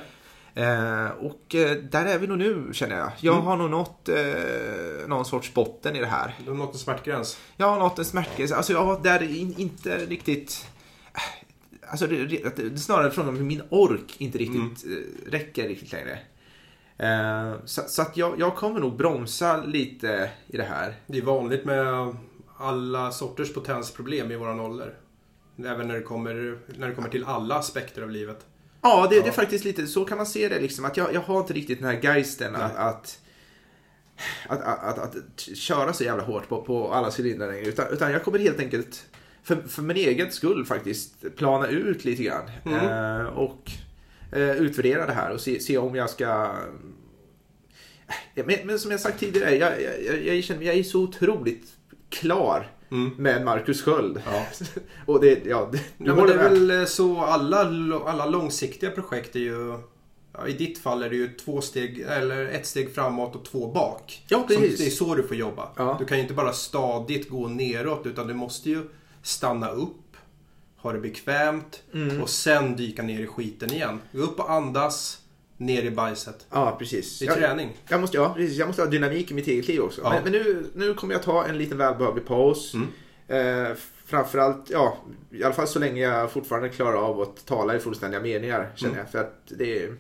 [0.54, 3.12] Eh, och eh, där är vi nog nu känner jag.
[3.20, 6.34] Jag har nog nått eh, någon sorts botten i det här.
[6.44, 7.38] Du har nått en smärtgräns.
[7.56, 8.52] Jag har nått en smärtgräns.
[8.52, 10.66] Alltså jag har där in, inte riktigt...
[11.90, 16.18] Alltså det, det, det snarare från att min ork inte riktigt eh, räcker riktigt längre.
[16.98, 20.94] Eh, så, så att jag, jag kommer nog bromsa lite i det här.
[21.06, 22.14] Det är vanligt med
[22.58, 24.94] alla sorters potensproblem i våran ålder.
[25.58, 28.46] Även när det kommer, när det kommer till alla aspekter av livet.
[28.80, 29.32] Ja, det, det är Ja.
[29.32, 30.84] faktiskt lite så kan man se det liksom.
[30.84, 33.18] Att jag, jag har inte riktigt den här geisten att, att,
[34.48, 37.66] att, att, att, köra så jävla hårt på, på alla cylindrar längre.
[37.66, 39.04] Utan, utan jag kommer helt enkelt
[39.42, 42.50] för, för min egen skull faktiskt plana ut lite grann.
[42.64, 43.70] Eh, och
[44.40, 46.50] utvärdera det här och se, se om jag ska
[48.34, 51.72] men, men som jag sagt tidigare, jag, jag, jag, känner, jag är så otroligt
[52.08, 52.70] klar
[53.16, 54.22] med Marcus Sköld.
[54.26, 54.46] Ja.
[55.06, 56.68] och det, ja, det, Ja, men det är med.
[56.68, 57.58] väl så alla,
[58.06, 59.78] alla långsiktiga projekt är ju...
[60.32, 63.72] Ja, I ditt fall är det ju två steg, eller ett steg framåt och två
[63.72, 64.22] bak.
[64.28, 64.78] Ja, Som, precis.
[64.78, 65.68] det är så du får jobba.
[65.76, 65.96] Ja.
[65.98, 68.82] Du kan ju inte bara stadigt gå neråt utan du måste ju
[69.22, 69.96] stanna upp,
[70.88, 72.22] ha det bekvämt Mm.
[72.22, 74.00] och sen dyka ner i skiten igen.
[74.12, 75.18] Gå upp och andas,
[75.56, 76.46] ner i bajset.
[76.50, 77.18] Ja, precis.
[77.18, 77.76] Det är Jag- träning.
[77.88, 78.58] Jag måste, ja, precis.
[78.58, 80.00] Jag måste ha dynamik i mitt eget liv också.
[80.04, 80.10] Ja.
[80.10, 82.74] Men, men nu, nu kommer jag ta en liten välbehövlig paus.
[82.74, 82.88] Mm.
[83.68, 84.96] Eh, framförallt, ja,
[85.30, 88.92] i alla fall så länge jag fortfarande klarar av att tala i fullständiga meningar känner
[88.94, 89.04] Mm.
[89.04, 89.10] jag.
[89.12, 89.96] För att det är,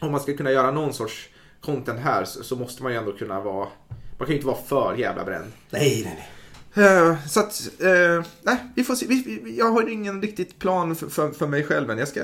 [0.00, 1.28] om man ska kunna göra någon sorts
[1.60, 4.56] content här så, så måste man ju ändå kunna vara, man kan ju inte vara
[4.66, 5.52] för jävla bränd.
[5.70, 6.28] Nej, nej, nej.
[6.78, 9.06] Eh, så att, eh, nej, vi får se.
[9.06, 11.98] Vi, vi, jag har ingen riktigt plan för, för, för mig själv än.
[11.98, 12.20] Jag ska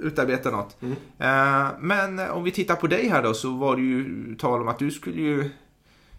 [0.00, 0.76] utarbeta något.
[0.82, 0.96] Mm.
[1.18, 4.68] Eh, men om vi tittar på dig här då så var det ju tal om
[4.68, 5.50] att du skulle ju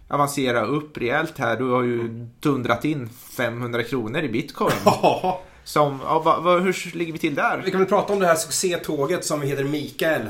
[0.07, 1.57] avancera upp rejält här.
[1.57, 4.75] Du har ju dundrat in 500 kronor i bitcoin.
[5.63, 7.69] Som, ja, va, va, hur ligger vi till vi där?
[7.71, 10.21] kan väl prata om det här succétåget som heter Mikael.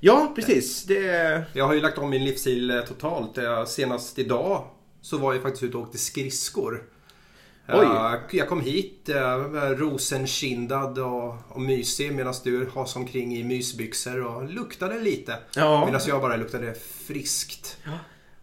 [0.00, 0.84] Ja, precis.
[0.84, 3.38] Det, Jag har ju lagt om min livsstil totalt.
[3.66, 4.64] Senast idag
[5.06, 6.82] så var jag faktiskt ute och åkte skridskor.
[7.68, 7.84] Oj.
[7.84, 9.38] Eh, Jag kom hit eh,
[9.76, 15.36] rosenkindad och, och mysig medan du has omkring i mysbyxor och luktade lite.
[15.54, 15.86] Ja.
[15.86, 16.74] Medan jag bara luktade
[17.06, 17.78] friskt.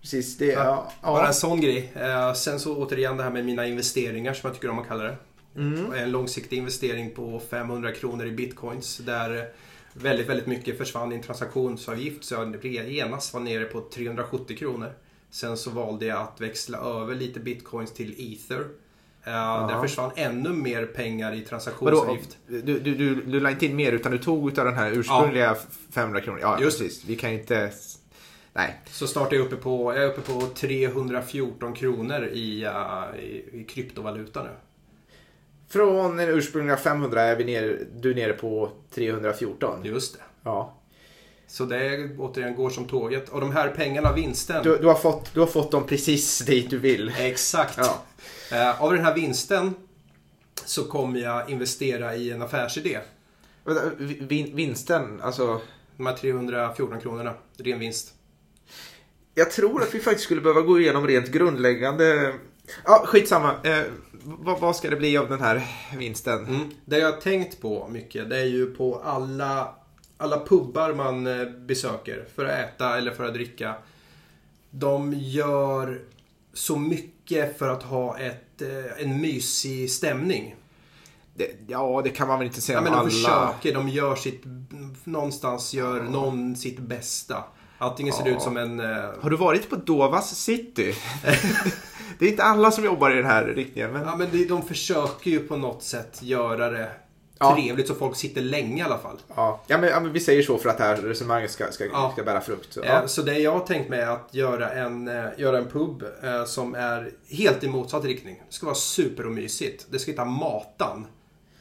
[0.01, 1.27] Precis, det, ja, Bara ja.
[1.27, 1.91] en sån grej.
[1.95, 5.03] Eh, sen så återigen det här med mina investeringar som jag tycker om att kalla
[5.03, 5.15] det.
[5.55, 5.93] Mm.
[5.93, 9.49] En långsiktig investering på 500 kronor i bitcoins där
[9.93, 14.93] väldigt, väldigt mycket försvann i en transaktionsavgift så jag genast var nere på 370 kronor.
[15.33, 18.59] Sen så valde jag att växla över lite bitcoins till ether.
[18.59, 22.37] Uh, Där försvann ännu mer pengar i transaktionsavgift.
[22.47, 25.55] du, du, du, du la inte in mer utan du tog utav den här ursprungliga
[25.91, 26.39] 500 kronor.
[26.41, 26.79] Ja, Just.
[26.79, 27.05] precis.
[27.05, 27.71] Vi kan inte...
[28.53, 28.81] Nej.
[28.85, 33.59] Så snart är jag uppe på, jag är uppe på 314 kronor i, uh, i,
[33.61, 34.51] i kryptovaluta nu.
[35.69, 39.79] Från den ursprungliga 500 är vi ner, du nere på 314.
[39.83, 40.23] Just det.
[40.43, 40.73] Ja.
[41.53, 43.29] Så det återigen går som tåget.
[43.29, 44.63] Och de här pengarna, vinsten.
[44.63, 47.13] Du, du, har fått, du har fått dem precis dit du vill.
[47.17, 47.77] Exakt.
[47.77, 48.03] Ja.
[48.51, 49.73] Eh, av den här vinsten
[50.65, 52.99] så kommer jag investera i en affärsidé.
[53.97, 55.61] Vin, vinsten, alltså...
[55.97, 58.13] De här 314 kronorna, ren vinst.
[59.35, 62.33] Jag tror att vi faktiskt skulle behöva gå igenom rent grundläggande...
[62.85, 63.55] Ja, skitsamma.
[63.63, 63.83] Eh,
[64.23, 65.61] vad, vad ska det bli av den här
[65.97, 66.45] vinsten?
[66.45, 66.71] Mm.
[66.85, 69.75] Det jag har tänkt på mycket, det är ju på alla,
[70.23, 73.75] alla pubbar man eh, besöker för att äta eller för att dricka.
[74.69, 76.01] De gör
[76.53, 80.55] så mycket för att ha ett, eh, en mysig stämning.
[81.35, 83.09] Det, ja, det kan man väl inte säga Ja, om men de alla...
[83.53, 84.43] försöker, de gör sitt,
[85.03, 87.43] någonstans gör någon sitt bästa.
[87.77, 88.35] Antingen ser det Ja.
[88.35, 88.79] ut som en...
[88.79, 90.95] eh, Har du varit på Dovas city?
[92.19, 93.91] det är inte alla som jobbar i den här riktningen.
[93.91, 94.01] Men...
[94.01, 96.91] Ja men de försöker ju på något sätt göra det
[97.43, 97.55] Ja.
[97.55, 99.17] trevligt så folk sitter länge i alla fall.
[99.35, 101.85] Ja, ja, men, ja, men vi säger så för att det här resonemanget ska, ska,
[101.85, 102.09] Ja.
[102.13, 102.73] ska bära frukt.
[102.73, 103.07] Så, Eh, ja.
[103.07, 106.45] Så det jag har tänkt mig är att göra en, eh, göra en pub eh,
[106.45, 108.41] som är helt i motsatt riktning.
[108.47, 109.85] Det ska vara super och mysigt.
[109.89, 111.07] Det ska heta Matan.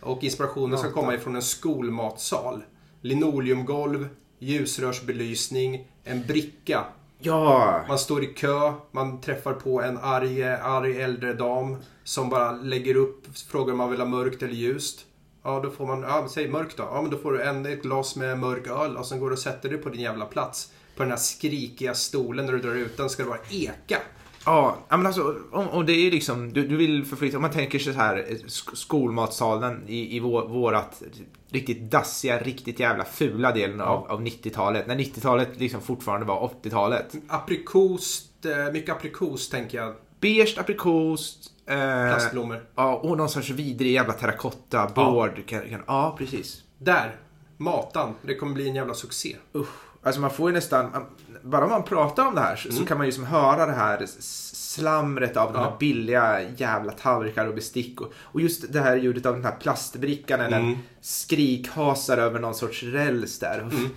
[0.00, 1.02] Och inspirationen ska Matan.
[1.02, 2.62] komma ifrån en skolmatsal.
[3.00, 6.84] Linoleumgolv, ljusrörsbelysning, en bricka.
[7.18, 12.52] ja, Man står i kö, man träffar på en arg, arg äldre dam som bara
[12.52, 15.00] lägger upp, frågar om man vill ha mörkt eller ljust.
[15.44, 16.82] Ja, då får man, ja, säg mörkt då.
[16.82, 19.32] Ja, men då får du en, ett glas med mörk öl och sen går du
[19.32, 20.72] och sätter dig på din jävla plats.
[20.96, 23.98] På den här skrikiga stolen när du drar ut den ska det vara eka.
[24.46, 27.50] ja, ja, men alltså, om, om det är liksom, du, du vill förflytta, om man
[27.50, 31.02] tänker sig så här, eh, sk- skolmatsalen i, i vår, vårat
[31.50, 34.86] riktigt dassiga, riktigt jävla fula delen av, av 90-talet.
[34.86, 37.14] När 90-talet liksom fortfarande var 80-talet.
[37.28, 39.94] Aprikost, eh, mycket aprikos tänker jag.
[40.20, 42.66] Beige aprikos, Plastblommor.
[42.74, 45.46] ja, och någon sorts vidrig jävla terrakotta, board.
[45.46, 46.62] Kan, kan, ja, precis.
[46.78, 47.16] Där,
[47.56, 48.14] Matan.
[48.22, 49.36] Det kommer bli en jävla succé.
[49.54, 49.68] Usch.
[50.04, 51.06] Alltså man får ju nästan,
[51.42, 53.72] bara om man pratar om det här så, så kan man ju som höra det
[53.72, 55.70] här slamret av de Ja.
[55.70, 58.00] här billiga jävla tallrikar och bestick.
[58.00, 60.78] Och, och just det här ljudet av den här plastbrickan när den Mm.
[61.00, 63.66] skrikhasar över någon sorts räls där.
[63.66, 63.90] Uff.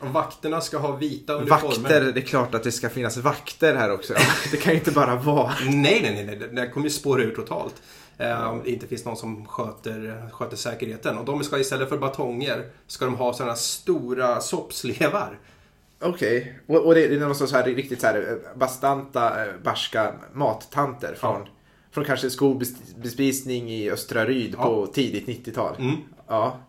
[0.00, 1.62] Och vakterna ska ha vita uniformer.
[1.62, 4.14] Vakter, det är klart att det ska finnas vakter här också.
[4.50, 5.52] Det kan ju inte bara vara...
[5.66, 6.48] Nej, nej, nej, nej.
[6.52, 7.74] Det kommer ju spåra ur totalt.
[8.18, 11.18] Eh, Om det inte finns någon som sköter, sköter säkerheten.
[11.18, 15.38] Och de ska istället för batonger ska de ha sådana stora soppslevar.
[16.00, 20.14] Okej, och, och det, är någon så här, riktigt så här eh, bastanta, eh, barska
[20.32, 21.46] mattanter från, Ja.
[21.90, 24.64] från kanske skolbespisning i Östra Ryd Ja.
[24.64, 25.76] på tidigt 90-tal.
[25.78, 25.96] Mm.
[26.28, 26.60] Ja.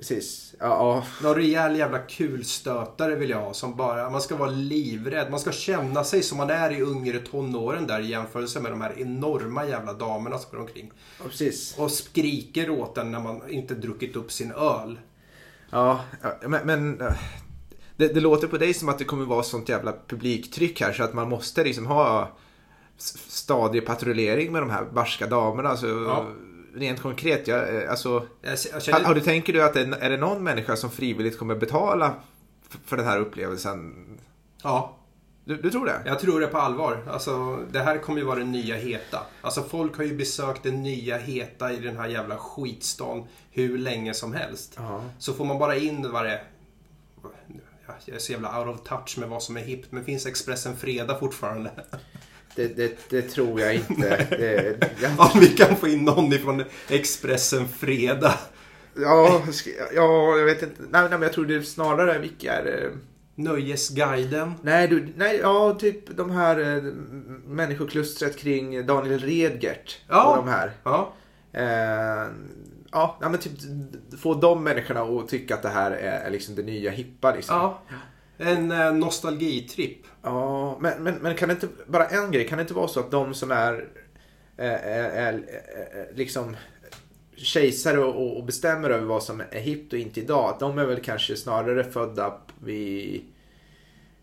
[0.00, 0.54] Precis.
[0.58, 1.04] Ja, ja.
[1.22, 3.54] Någon rejäl jävla kulstötare vill jag ha.
[3.54, 5.30] Som bara, man ska vara livrädd.
[5.30, 8.80] Man ska känna sig som man är i yngre tonåren där i jämförelse med de
[8.80, 10.92] här enorma jävla damerna som går omkring.
[11.18, 11.74] ja precis.
[11.78, 14.98] Och skriker åt en när man inte druckit upp sin öl.
[15.70, 16.00] Ja,
[16.46, 16.98] men, men
[17.96, 21.02] det, det låter på dig som att det kommer vara sånt jävla publiktryck här så
[21.02, 22.30] att man måste liksom ha
[23.28, 25.68] stadig patrullering med de här barska damerna.
[25.68, 26.26] Alltså, Ja.
[26.74, 30.16] Rent konkret, jag, eh, alltså, Jag, känner, har du, tänker du att det, är det
[30.16, 32.14] någon människa som frivilligt kommer betala
[32.84, 33.94] för den här upplevelsen?
[34.62, 34.96] ja,
[35.44, 36.02] Du, du tror det?
[36.06, 37.04] Jag tror det på allvar.
[37.10, 39.26] Alltså, det här kommer ju vara det nya heta.
[39.42, 44.14] Alltså, folk har ju besökt det nya heta i den här jävla skitstan hur länge
[44.14, 44.74] som helst.
[44.76, 45.02] Ja.
[45.18, 46.40] Så får man bara in vad det
[47.86, 49.92] Ja, Jag är så jävla out of touch med vad som är hippt.
[49.92, 51.70] Men finns Expressen Fredag fortfarande?
[52.56, 54.26] Det, det, det tror jag inte.
[54.30, 58.34] Det, jag, Om vi kan få in någon ifrån Expressen Fredag.
[58.94, 59.42] ja,
[59.94, 60.82] ja, jag vet inte.
[60.90, 62.90] Nej, nej, men jag tror det är snarare vilka är?
[63.34, 64.52] Nöjesguiden.
[64.62, 66.82] Nej, du, nej, ja, typ de här eh,
[67.46, 69.98] människoklustret kring Daniel Redgert.
[70.08, 70.24] Ja.
[70.24, 70.72] Och de här.
[70.84, 71.14] Ja,
[71.52, 72.26] Eh,
[72.92, 73.52] ja, ja, men typ
[74.20, 77.34] få de människorna att tycka att det här är, är liksom det nya hippa.
[77.34, 77.56] Liksom.
[77.56, 77.82] ja.
[78.42, 80.06] En eh, nostalgitripp.
[80.22, 83.00] Ja, men, men, men kan det inte, bara en grej, kan det inte vara så
[83.00, 83.88] att de som är,
[84.56, 85.42] är, är, är,
[86.14, 86.56] liksom
[87.36, 90.84] kejsare och, och bestämmer över vad som är hippt och inte idag, att de är
[90.84, 93.24] väl kanske snarare födda vid,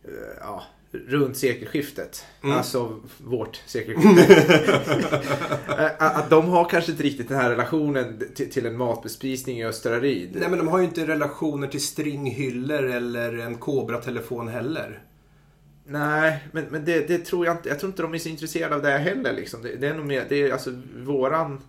[0.04, 0.64] eh, ja,
[1.08, 2.26] runt sekelskiftet.
[2.44, 2.58] Mm.
[2.58, 5.22] Alltså vårt sekelskifte.
[5.98, 10.30] Att de har kanske inte riktigt den här relationen till, en matbespisning i Östra Ryd.
[10.40, 15.04] Nej men de har ju inte relationer till stringhyllor eller en Cobra-telefon heller.
[15.86, 17.70] Nej, men, men det, det tror jag inte.
[17.70, 19.34] Jag tror inte de är så intresserade av det heller.
[19.34, 19.62] Liksom.
[19.62, 21.62] Det, det är nog mer, det är alltså våran...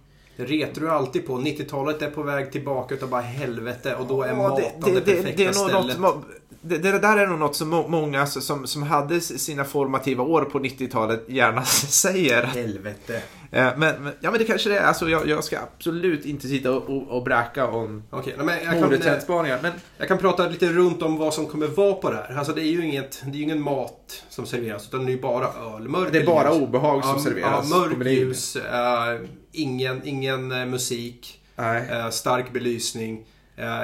[0.44, 1.38] Retar du alltid på.
[1.38, 5.00] 90-talet är på väg tillbaka utav bara helvete och då är Ja, maten det, det,
[5.00, 6.00] det, perfekta det, är stället.
[6.00, 6.24] något,
[6.60, 10.42] det, det där är nog något som må- många som, som hade sina formativa år
[10.42, 12.42] på 90-talet gärna säger.
[12.42, 13.22] Helvete.
[13.50, 14.84] Eh, Men, men, ja, men det kanske det är.
[14.84, 18.62] Alltså, jag, jag ska absolut inte sitta och, och, och bräka om nej, men jag
[18.64, 19.58] kan, mordeträndspaningar.
[19.62, 22.36] Men jag kan prata lite runt om vad som kommer vara på det här.
[22.36, 25.20] Alltså det är ju inget, det är ingen mat som serveras utan det är ju
[25.20, 25.88] bara öl.
[25.88, 26.62] Mörk det är bara ljus.
[26.62, 27.70] obehag som Ja, serveras.
[27.70, 28.14] Ja, på mörk menyn.
[28.14, 29.20] ljus, eh,
[29.52, 33.24] ingen, ingen eh, musik, eh, stark belysning.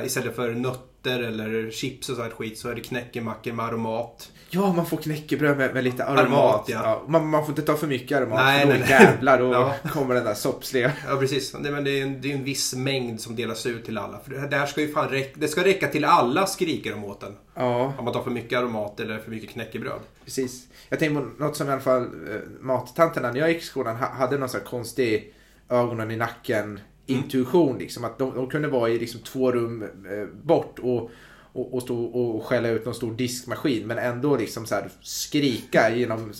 [0.04, 4.30] Istället för nötter eller chips och sånt skit så är det knäckemackor med aromat.
[4.54, 6.24] Ja, man får knäckebröd med, med lite aromat.
[6.24, 7.02] Aromat, ja.
[7.08, 8.38] man, man får inte ta för mycket aromat.
[8.44, 8.90] Nej, för då nej, nej.
[8.90, 9.74] jävlar, då Ja.
[9.90, 10.92] kommer den där soppsliga.
[11.08, 13.84] Ja precis, Nej, men det är, en, det är en viss mängd som delas ut
[13.84, 14.18] till alla.
[14.18, 17.04] För det här- det ska ju fan räcka, det ska räcka till alla skriker de
[17.04, 17.32] åt den.
[17.54, 20.00] Ja, Om man tar för mycket aromat eller för mycket knäckebröd.
[20.24, 20.66] precis.
[20.88, 23.96] Jag tänker på något som i alla fall eh, mattanterna när jag gick i skolan
[23.96, 25.34] ha, hade någon sån här konstig
[25.68, 27.78] ögonen i nacken intuition.
[27.78, 31.10] Liksom, att de, de kunde vara i liksom, två rum eh, bort och,
[31.54, 36.32] och, och stå och skälla ut någon stor diskmaskin men ändå liksom så skrika genom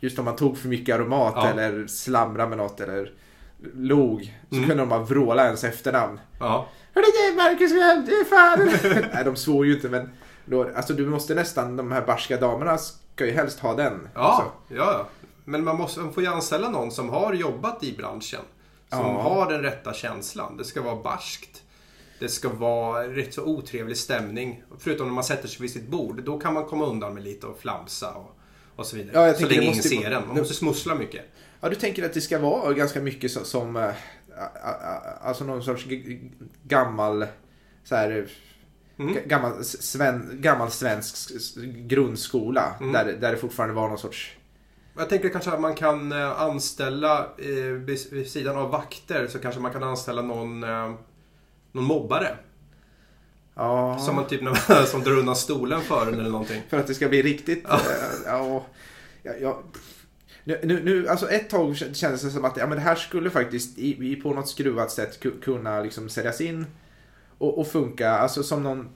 [0.00, 1.48] just om man tog för mycket aromat Ja.
[1.48, 3.12] eller slamra med något eller
[3.74, 4.68] log så Mm.
[4.68, 6.20] kunde de bara vråla ens efternamn.
[6.40, 6.68] Ja.
[6.94, 9.08] Hörru det Marcus, det är fan!
[9.14, 10.10] Nej, de svor ju inte men
[10.44, 14.08] då, alltså du måste nästan, de här barska damerna ska ju helst ha den.
[14.14, 15.06] Ja, ja, ja.
[15.44, 18.40] Men man, måste, man får ju anställa någon som har jobbat i branschen.
[18.90, 19.22] Som Ja.
[19.22, 20.56] har den rätta känslan.
[20.56, 21.62] Det ska vara barskt.
[22.18, 24.62] Det ska vara rätt så otrevlig stämning.
[24.78, 26.22] Förutom när man sätter sig vid sitt bord.
[26.24, 28.38] Då kan man komma undan med lite och flamsa och,
[28.76, 29.12] och så vidare.
[29.14, 30.26] Ja, jag så länge ingen måste ser den.
[30.28, 31.24] Man måste smussla mycket.
[31.60, 33.94] Ja, du tänker att det ska vara ganska mycket som, som ä-
[35.20, 35.86] alltså någon sorts
[36.62, 37.26] gammal,
[37.84, 38.28] så här,
[38.98, 39.14] Mm.
[39.14, 41.30] g- gammal, sven, gammal svensk
[41.88, 42.74] grundskola.
[42.80, 42.92] Mm.
[42.92, 44.36] Där, där det fortfarande var någon sorts,
[44.98, 47.72] Jag tänker kanske att man kan eh, anställa, eh,
[48.10, 50.94] vid sidan av vakter, så kanske man kan anställa någon, eh,
[51.72, 52.36] någon mobbare.
[53.54, 54.40] ja, Som man typ
[54.86, 56.62] som drar undan stolen för en eller någonting.
[56.68, 57.80] för att det ska bli riktigt, ja,
[58.26, 58.66] ja,
[59.22, 59.62] ja, ja.
[60.44, 63.30] Nu, nu, nu, alltså ett tag kändes det som att ja, men det här skulle
[63.30, 66.66] faktiskt i, i på något skruvat sätt ku- kunna liksom säljas in
[67.38, 68.10] och, och funka.
[68.10, 68.88] Alltså som någon,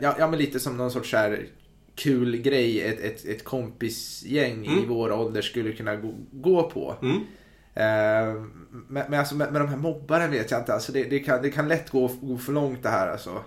[0.00, 1.46] ja, ja men lite som någon sorts här
[1.94, 4.88] kul grej ett, ett, ett kompisgäng i Mm.
[4.88, 6.96] vår ålder skulle kunna gå, gå på.
[7.02, 7.20] Mm.
[7.74, 8.34] Eh,
[8.88, 10.74] men, men, alltså, med, med de här mobbarna vet jag inte.
[10.74, 13.08] Alltså, det, det, kan, det kan lätt gå, gå för långt det här.
[13.08, 13.42] Alltså.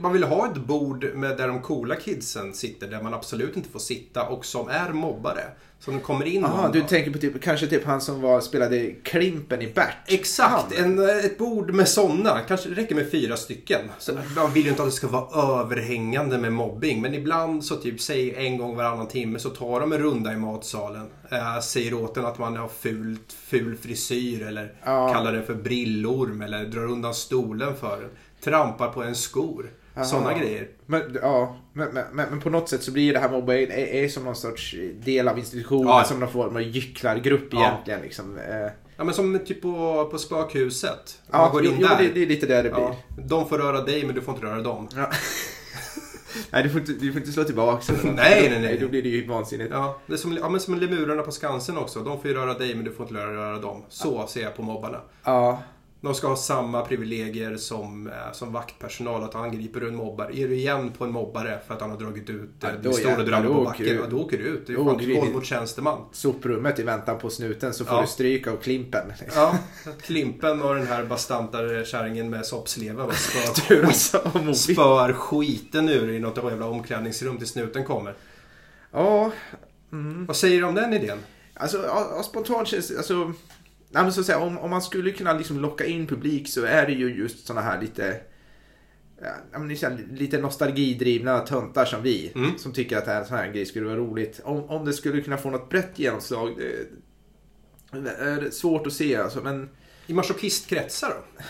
[0.00, 3.68] Man vill ha ett bord med där de coola kidsen sitter, där man absolut inte
[3.68, 5.42] får sitta och som är mobbare.
[5.84, 9.62] De kommer in Aha, du tänker på typ, kanske typ han som var, spelade Klimpen
[9.62, 9.96] i Bert?
[10.06, 10.98] Exakt, Han.
[10.98, 12.40] en, ett bord med sådana.
[12.40, 13.80] Kanske det räcker med fyra stycken.
[13.98, 17.02] Så man vill ju inte att det ska vara överhängande med mobbing.
[17.02, 20.36] Men ibland så typ, säg en gång varannan timme så tar de en runda i
[20.36, 21.06] matsalen.
[21.30, 25.12] Eh, säger åt en att man har fult, ful frisyr eller Ja.
[25.12, 28.08] kallar den för brillorm eller drar undan stolen för en.
[28.44, 29.70] Trampar på en skor.
[30.04, 30.68] Sådana grejer.
[30.86, 34.08] Men, ja, men, men, men, på något sätt så blir det här mobbing är, är
[34.08, 34.74] som någon sorts
[35.04, 36.04] del av institutionen, Ja.
[36.04, 37.66] som någon form av gycklargrupp Ja.
[37.66, 38.00] egentligen.
[38.02, 38.38] Liksom.
[38.38, 41.20] Eh, Ja men som typ på, på spökhuset.
[41.30, 41.98] Ja, man går in jo, där.
[41.98, 42.80] det, det är lite där det blir.
[42.82, 44.88] ja, de får röra dig men du får inte röra dem.
[44.96, 45.10] Ja.
[46.50, 47.92] nej, du får, inte, du får inte slå tillbaka.
[48.04, 48.78] Nej, nej, nej.
[48.80, 49.70] Då blir det ju vansinnigt.
[49.72, 52.00] Ja, det är som, ja, men som lemurerna på Skansen också.
[52.00, 53.82] De får ju röra dig men du får inte röra, röra dem.
[53.88, 55.00] Så ser jag på mobbarna.
[55.24, 55.62] Ja.
[56.04, 59.22] De ska ha samma privilegier som, eh, som vaktpersonal.
[59.22, 60.38] Att angriper du en mobbare.
[60.38, 62.74] Är du igen på en mobbare för att han har dragit ut Ja, eh,
[63.18, 63.86] och dragit då på backen.
[63.86, 64.66] du- Ja, då åker du ut.
[64.66, 64.86] Det är fan
[65.20, 65.98] våld mot tjänsteman.
[66.12, 68.00] Soprummet i väntan på snuten så får Ja.
[68.02, 69.12] du stryk av Klimpen.
[69.34, 69.58] Ja,
[70.02, 73.12] Klimpen och den här bastanta kärringen med soppsleven och
[73.84, 74.54] alltså, mobbing.
[74.54, 78.14] spöar skiten ur i något jävla omklädningsrum till snuten kommer.
[78.92, 79.30] Ja,
[79.92, 80.26] mm.
[80.26, 81.18] Vad säger du om den idén?
[81.54, 83.32] Alltså, ja, spontant känns alltså,
[83.92, 86.64] nej, men så att säga, om, om man skulle kunna liksom locka in publik så
[86.64, 88.20] är det ju just såna här lite,
[89.52, 92.32] ja, men här, lite nostalgidrivna töntar som vi.
[92.34, 92.58] Mm.
[92.58, 94.40] Som tycker att det här, sån här grej skulle vara roligt.
[94.44, 96.56] Om, om det skulle kunna få något brett genomslag,
[97.90, 99.40] det, det är svårt att se alltså.
[99.40, 99.68] Men
[100.06, 101.42] I masochistkkretsar då?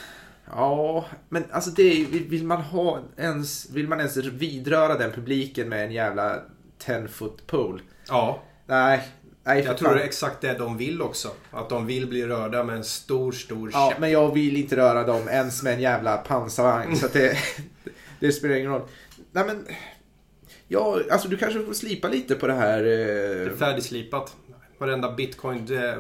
[0.51, 5.13] ja, men alltså det är, vill, vill man ha ens, vill man ens vidröra den
[5.13, 6.43] publiken med en jävla
[6.79, 7.83] 10 foot pole?
[8.09, 9.09] Ja, Nej,
[9.45, 9.97] nej jag tror fan.
[9.97, 11.29] det är exakt det de vill också.
[11.51, 14.01] Att de vill bli rörda med en stor, stor Ja, käpp.
[14.01, 16.97] men jag vill inte röra dem ens med en jävla pansarvagn.
[16.97, 17.37] Så det,
[18.21, 18.83] det spelar ingen roll.
[19.33, 19.67] Nej, men,
[20.69, 22.83] Ja, alltså du kanske får slipa lite på det här.
[22.83, 24.37] Det är Eh, färdigslipat.
[24.79, 25.95] Varenda bitcoin, eh,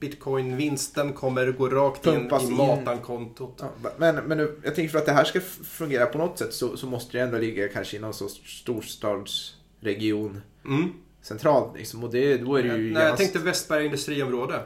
[0.00, 2.56] bitcoin-vinsten kommer gå rakt in Pumpas i in.
[2.56, 3.54] matankontot.
[3.60, 6.76] ja, men, men jag tänker för att det här ska fungera på något sätt så,
[6.76, 10.92] så måste det ändå ligga kanske i någon sorts storstadsregion Mm.
[11.28, 11.76] Centralt.
[11.76, 12.04] Liksom.
[12.04, 14.60] Och det, då är det ju Nej, jag tänkte Västberga industriområde.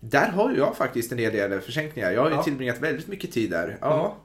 [0.00, 2.10] Där har jag faktiskt en hel del försänkningar.
[2.12, 2.42] Jag har ju Ja.
[2.42, 3.78] tillbringat väldigt mycket tid där.
[3.80, 4.00] Ja.
[4.06, 4.16] Mm.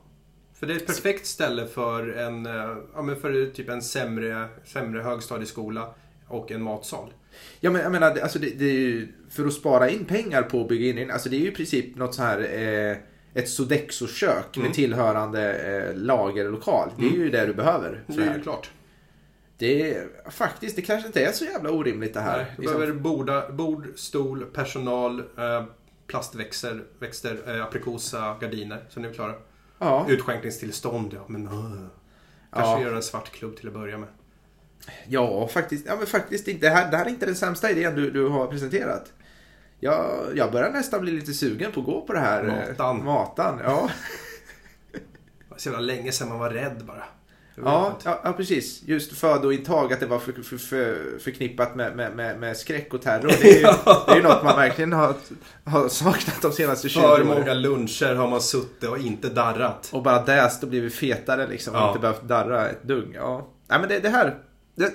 [0.60, 4.48] För det är ett perfekt ställe för en, eh, ja, men för typ en sämre,
[4.66, 5.94] sämre högstadieskola
[6.28, 7.14] och en matsal.
[7.60, 10.62] Ja men jag menar, alltså det, det är ju, för att spara in pengar på
[10.62, 12.98] att bygga in, alltså det är ju i princip något så här eh,
[13.34, 14.68] ett Sodexo-kök Mm.
[14.68, 16.90] med tillhörande eh, lagerlokal.
[17.00, 18.04] Det är ju det du behöver.
[18.08, 18.72] Det är ju klart.
[19.58, 22.38] Det är faktiskt, det kanske inte är så jävla orimligt det här.
[22.38, 25.64] Nej, Du behöver borda, bord, stol, personal, eh,
[26.08, 28.86] plastväxter, växter, eh, aprikosa, gardiner.
[28.90, 29.34] Så nu är vi klara.
[29.80, 31.48] Ja, Utskänkningstillstånd, ja men...
[31.48, 31.88] Uh.
[32.54, 32.82] Kanske Ja.
[32.82, 34.10] göra en svart klubb till att börja med.
[35.08, 37.96] ja, faktiskt, ja men faktiskt inte, det här, det här är inte den sämsta idén
[37.96, 39.14] du, du har presenterat.
[39.80, 42.44] Jag, jag börjar nästan bli lite sugen på att gå på det här.
[42.48, 43.06] eh, Matan.
[43.06, 43.90] Matan, ja.
[44.92, 45.00] Det
[45.50, 47.04] var så jävla länge sedan man var rädd bara.
[47.64, 48.82] Ja, ja, ja, precis.
[48.86, 53.28] Just födointag, att det var för, för, för, förknippat med, med, med, skräck och terror.
[53.42, 53.62] Det är ju,
[54.14, 55.14] det är något man verkligen har,
[55.66, 57.28] har saknat de senaste 20 För åren.
[57.28, 59.90] många luncher har man suttit och inte darrat.
[59.94, 61.76] Och bara däst och blivit fetare liksom.
[61.76, 61.88] Och Ja.
[61.88, 63.12] inte behövt darra ett dugg.
[63.16, 63.48] Ja.
[63.68, 64.36] Nej men det, det här.
[64.76, 64.94] Det,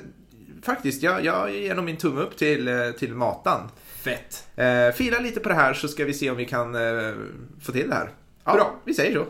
[0.63, 3.69] faktiskt, jag, jag ger nog min tumme upp till, eh, till Matan.
[4.05, 4.45] Fett.
[4.57, 7.13] Eh, fila lite på det här så ska vi se om vi kan eh,
[7.63, 8.11] få till det här.
[8.45, 8.75] Ja, Bra.
[8.85, 9.27] vi säger så.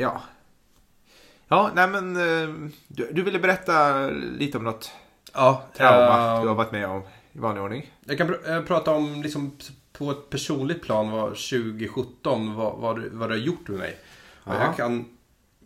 [0.00, 0.22] Ja.
[1.48, 4.90] Ja, nej men eh, du, du ville berätta lite om något
[5.32, 7.92] Ja, trauma eh, du har varit med om i vanlig ordning.
[8.04, 9.56] Jag kan pr- eh, prata om liksom
[9.92, 13.98] på ett personligt plan vad 2017, vad, vad, du, vad du har gjort med mig.
[14.44, 15.04] Jag kan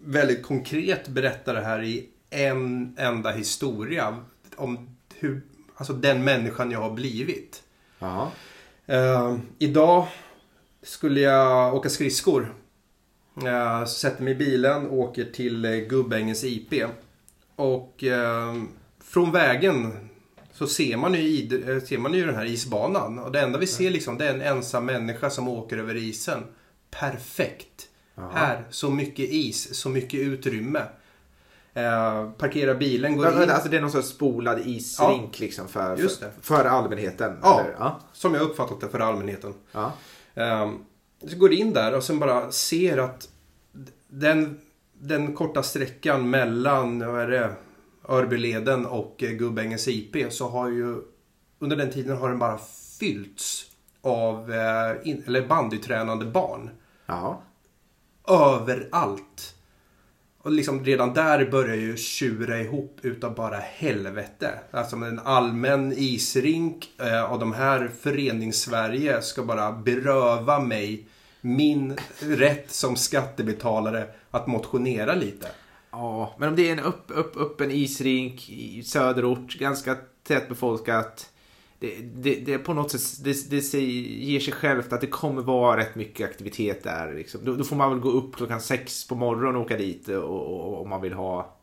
[0.04, 4.16] väldigt konkret berätta det här i en enda historia.
[4.56, 5.42] Om hur,
[5.76, 7.62] alltså den människan jag har blivit.
[8.86, 10.06] Eh, idag
[10.82, 12.54] skulle jag åka skridskor.
[13.34, 16.72] Jag sätter mig i bilen och åker till eh, Gubbängens IP.
[17.56, 18.54] Och eh,
[19.04, 19.92] från vägen
[20.52, 23.18] så ser man, ju, eh, ser man ju den här isbanan.
[23.18, 26.44] Och det enda vi ser liksom det är en ensam människa som åker över isen.
[26.90, 27.88] Perfekt.
[28.14, 28.30] Ja.
[28.34, 30.82] Här, så mycket is, så mycket utrymme.
[32.38, 33.50] Parkera bilen, men, in.
[33.50, 37.38] alltså det är någon sorts spolad isrink liksom för, för, för allmänheten?
[37.42, 37.60] Ja.
[37.60, 37.74] Eller?
[37.78, 38.00] ja.
[38.12, 39.54] Som jag uppfattat det för allmänheten.
[39.72, 39.92] ja.
[40.34, 40.84] Um,
[41.28, 43.28] så går in där och sen bara ser att
[44.08, 44.60] den,
[44.92, 47.54] den korta sträckan mellan vad är det,
[48.08, 50.96] Örbyleden och eh, Gubbängens IP så har ju
[51.58, 52.58] under den tiden har den bara
[53.00, 53.66] fyllts
[54.00, 56.70] av eh, in, eller bandytränande barn.
[57.06, 57.42] Ja.
[58.28, 59.54] Överallt.
[60.38, 64.50] Och liksom redan där börjar ju tjura ihop utav bara helvete.
[64.70, 71.06] Alltså en allmän isrink eh, och de här förenings-Sverige ska bara beröva mig
[71.44, 75.48] min rätt som skattebetalare att motionera lite.
[75.90, 81.28] Ja, men om det är en upp, upp, öppen isrink i söderort, ganska tätbefolkat.
[81.78, 85.80] Det, det, det på något sätt, det, det ger sig självt att det kommer vara
[85.80, 87.14] rätt mycket aktivitet där.
[87.14, 87.40] Liksom.
[87.44, 90.88] Då, då får man väl gå upp klockan sex på morgonen och åka dit om
[90.88, 91.56] man vill ha,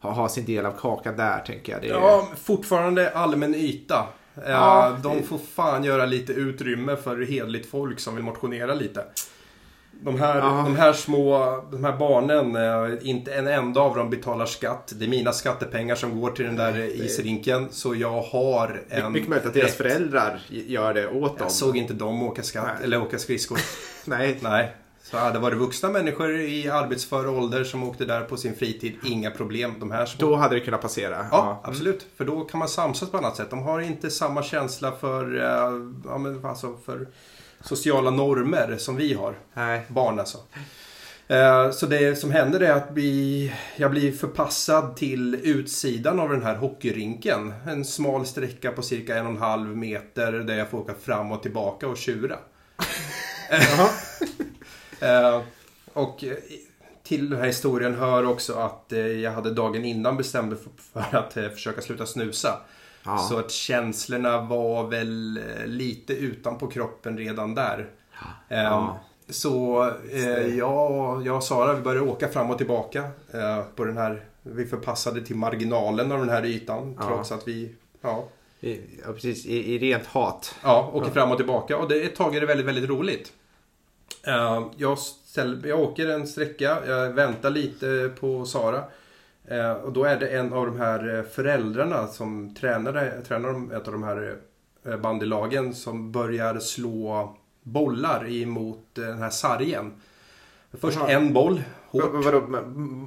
[0.00, 1.82] ha, ha sin del av kakan där, tänker jag.
[1.82, 4.06] Det Ja, fortfarande allmän yta.
[4.46, 9.04] Ja, de får fan göra lite utrymme för hedligt folk som vill motionera lite.
[10.00, 10.62] De här, Ja.
[10.64, 11.38] de här små
[11.72, 14.92] de här barnen, eh, inte en enda av dem betalar skatt.
[14.96, 17.68] Det är mina skattepengar som går till den där eh, isrinken.
[17.70, 19.12] Så jag har en...
[19.12, 21.36] mycket möjligt att deras föräldrar gör det åt dem.
[21.40, 22.84] Jag såg inte dem åka, skatt, Nej.
[22.84, 23.58] eller åka skridskor.
[24.04, 24.38] Nej.
[24.40, 24.74] Nej.
[25.10, 28.96] Så hade det varit vuxna människor i arbetsför ålder som åkte där på sin fritid,
[29.04, 29.74] inga problem.
[29.80, 31.26] De här som Då hade det kunnat passera.
[31.30, 32.06] Ja, absolut.
[32.16, 33.50] För då kan man samsas på annat sätt.
[33.50, 35.72] De har inte samma känsla för, eh,
[36.04, 37.08] ja, men, alltså för
[37.60, 39.34] sociala normer som vi har.
[39.54, 39.86] Nej.
[39.88, 40.38] Barn alltså.
[41.28, 46.42] Eh, Så det som händer är att vi, jag blir förpassad till utsidan av den
[46.42, 47.54] här hockeyrinken.
[47.66, 51.32] En smal sträcka på cirka en och en halv meter där jag får åka fram
[51.32, 52.36] och tillbaka och tjura.
[55.00, 55.40] Eh,
[55.92, 56.32] Och eh,
[57.02, 61.00] till den här historien hör också att eh, jag hade dagen innan bestämt mig för-
[61.10, 62.60] för att eh, försöka sluta snusa.
[63.04, 63.18] Ja.
[63.18, 67.90] Så att känslorna var väl lite utanpå kroppen redan där.
[68.48, 68.98] Eh, Ja.
[69.28, 69.90] Så
[70.56, 73.08] jag, jag och Sara vi började åka fram och tillbaka
[73.76, 74.24] på den här.
[74.42, 77.06] Vi förpassade till marginalen av den här ytan Ja.
[77.08, 78.28] trots att vi ja,
[78.60, 79.46] ja, precis.
[79.46, 80.54] I, I rent hat.
[80.62, 81.76] ja, åker fram och tillbaka.
[81.76, 83.32] Och det, ett tag är det väldigt, väldigt roligt.
[84.26, 88.84] Eh, jag, ställ, jag åker en sträcka, jag väntar lite på Sara.
[89.48, 93.70] Eh, och då är det en av de här eh, föräldrarna som tränar, tränar de-
[93.72, 94.36] ett av de här
[94.86, 99.92] eh, bandylagen som börjar slå bollar emot eh, den här sargen.
[100.80, 101.08] Först Jaha.
[101.10, 102.02] en boll, hårt.
[102.12, 102.40] Vad- Vadå,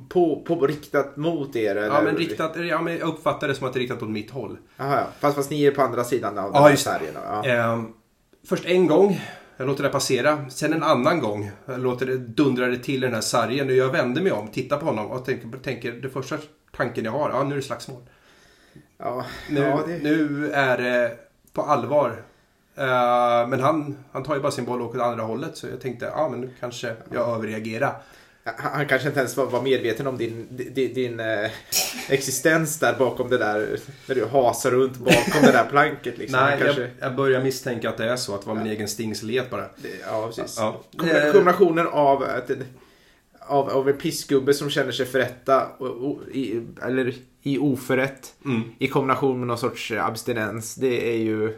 [0.10, 1.76] på, på riktat mot er?
[1.76, 1.88] Eller?
[1.96, 4.32] Ja, men riktat, ja, men jag uppfattar det som att det är riktat åt mitt
[4.32, 4.58] håll.
[4.78, 7.14] Aha, fast, fast ni är på andra sidan av Ja, den här sargen.
[7.26, 7.46] Ja.
[7.46, 7.94] Ehm,
[8.48, 9.22] först en gång,
[9.60, 10.50] jag låter det passera.
[10.50, 13.68] Sen en annan gång, jag låter det dundra det till i den här sargen.
[13.68, 16.38] Och jag vänder mig om, tittar på honom och tänker, tänker det första
[16.78, 18.02] tanken jag har, ja nu är det slagsmål.
[18.98, 19.98] Ja, Nu, ja, det...
[20.04, 21.18] nu är det
[21.54, 22.24] på allvar.
[22.76, 25.58] Ehm, men han, han tar ju bara sin boll och åker åt andra hållet.
[25.58, 28.02] Så jag tänkte, ja men nu kanske jag överreagerar.
[28.44, 31.52] Han, kanske inte ens var, medveten om din, din, din eh,
[32.10, 33.80] existens där bakom det där.
[34.08, 36.18] När du hasar runt bakom det där planket.
[36.18, 36.40] Liksom.
[36.40, 36.82] Nej, kanske...
[36.82, 39.62] jag, jag börjar misstänka att det är så, att det var min egen stingslighet bara.
[39.62, 40.56] Det- Ja, precis.
[40.60, 40.82] Ja.
[40.98, 42.52] Kombina- Kombinationen av, att
[43.40, 48.62] av, av en pissgubbe som känner sig förrätta, och, och, i, eller i oförrätt, Mm.
[48.80, 50.76] i kombination med någon sorts abstinens.
[50.76, 51.58] Det är ju...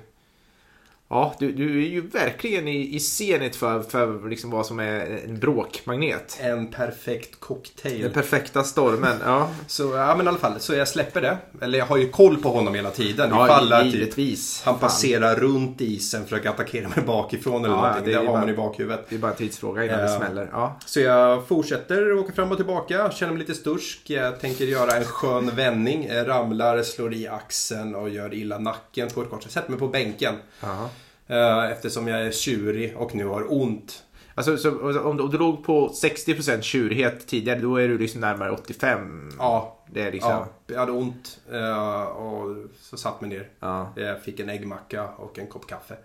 [1.14, 5.20] Ja, du, du är ju verkligen i, i scenet för, för liksom vad som är
[5.26, 6.38] en bråkmagnet.
[6.42, 8.02] En perfekt cocktail.
[8.02, 9.18] Den perfekta stormen.
[9.26, 11.38] Ja, Så ja, men i alla fall, så jag släpper det.
[11.62, 13.30] Eller jag har ju koll på honom hela tiden.
[13.30, 14.62] ja Ifall att typ, givetvis.
[14.66, 14.80] han Fan.
[14.82, 18.06] passerar runt isen, försöker attackera mig bakifrån eller Ja, någonting.
[18.06, 19.06] det Det, har bara- man i bakhuvudet.
[19.10, 20.18] Det är bara en tidsfråga innan det Ja.
[20.18, 20.50] smäller.
[20.52, 20.80] Ja.
[20.86, 24.02] Så jag fortsätter åka fram och tillbaka, känner mig lite stursk.
[24.10, 29.10] Jag tänker göra en skön vändning, eh, ramlar, slår i axeln och gör illa nacken
[29.10, 29.52] på ett kort sätt.
[29.52, 30.36] Sätter mig på bänken.
[30.60, 30.90] Jaha.
[31.32, 34.04] Eh, Eftersom jag är tjurig och nu har ont.
[34.36, 38.22] Alltså, så, om, du, om du låg på 60% tjurighet tidigare, då är du liksom
[38.22, 39.30] närmare 85.
[39.38, 40.32] Ja, Det är liksom...
[40.32, 43.50] ja jag hade ont eh, och så satt mig ner.
[43.60, 43.94] Ja.
[43.96, 45.96] Jag fick en äggmacka och en kopp kaffe.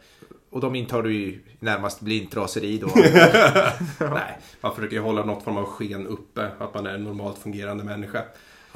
[0.50, 2.86] Och de intar du ju närmast blint raseri då.
[4.00, 6.48] Nej, man försöker ju hålla något form av sken uppe.
[6.58, 8.22] Att man är en normalt fungerande människa.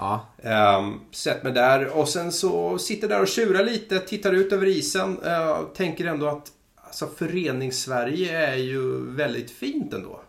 [0.00, 0.78] Ja.
[0.78, 4.66] Um, Sätt mig där och sen så sitter där och tjurar lite, tittar ut över
[4.66, 5.18] isen.
[5.18, 6.46] Uh, tänker ändå att
[6.76, 10.20] alltså, Förenings-Sverige är ju väldigt fint ändå.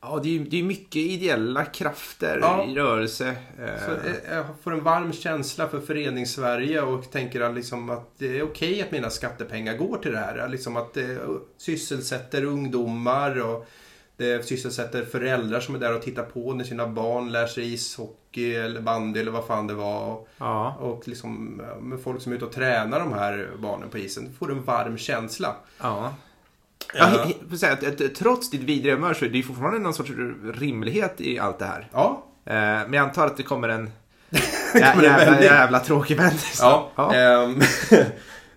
[0.00, 2.64] Ja, det är det är mycket ideella krafter Ja.
[2.64, 3.36] i rörelse.
[3.56, 8.42] Så Eh, jag får en varm känsla för Förenings-Sverige och tänker liksom att det är
[8.42, 10.48] okej att mina skattepengar går till det här.
[10.48, 11.18] Liksom att det
[11.58, 13.66] sysselsätter ungdomar och
[14.16, 18.54] det sysselsätter föräldrar som är där och tittar på när sina barn lär sig ishockey
[18.54, 20.26] eller bandy eller vad fan det var.
[20.38, 20.76] ja.
[20.80, 24.36] Och liksom med folk som är ute och tränar de här barnen på isen.
[24.38, 25.54] får en varm känsla.
[25.80, 26.14] Ja.
[26.94, 27.24] Ja, Ja.
[27.24, 30.10] he- he- trots ditt vidriga humör så är det ju fortfarande någon sorts
[30.54, 31.88] rimlighet i allt det här.
[31.92, 33.90] Ja, Eh, men jag antar att det kommer en
[34.72, 36.40] kommer en jävla, jävla tråkig vändning.
[36.60, 36.90] ja.
[36.96, 37.12] ja.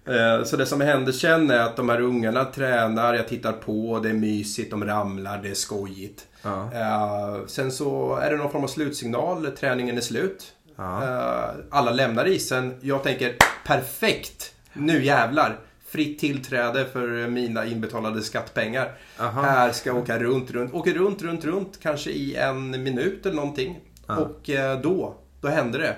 [0.08, 4.00] eh, Så det som händer sen är att de här ungarna tränar, jag tittar på,
[4.04, 6.28] det är mysigt, de ramlar, det är skojigt.
[6.42, 6.70] Ja.
[6.74, 10.54] Eh, Sen så är det någon form av slutsignal, träningen är slut.
[10.76, 11.04] Ja.
[11.04, 12.76] Eh, Alla lämnar isen.
[12.82, 13.36] Jag tänker
[13.66, 15.60] perfekt, nu jävlar.
[15.90, 18.92] Fritt tillträde för mina inbetalade skattpengar.
[19.20, 19.42] Aha.
[19.42, 20.74] Här ska jag åka runt, runt.
[20.74, 21.80] Åker runt, runt, runt.
[21.82, 23.80] Kanske i en minut eller någonting.
[24.08, 24.16] Ja.
[24.16, 24.50] Och
[24.84, 25.96] då, då händer det.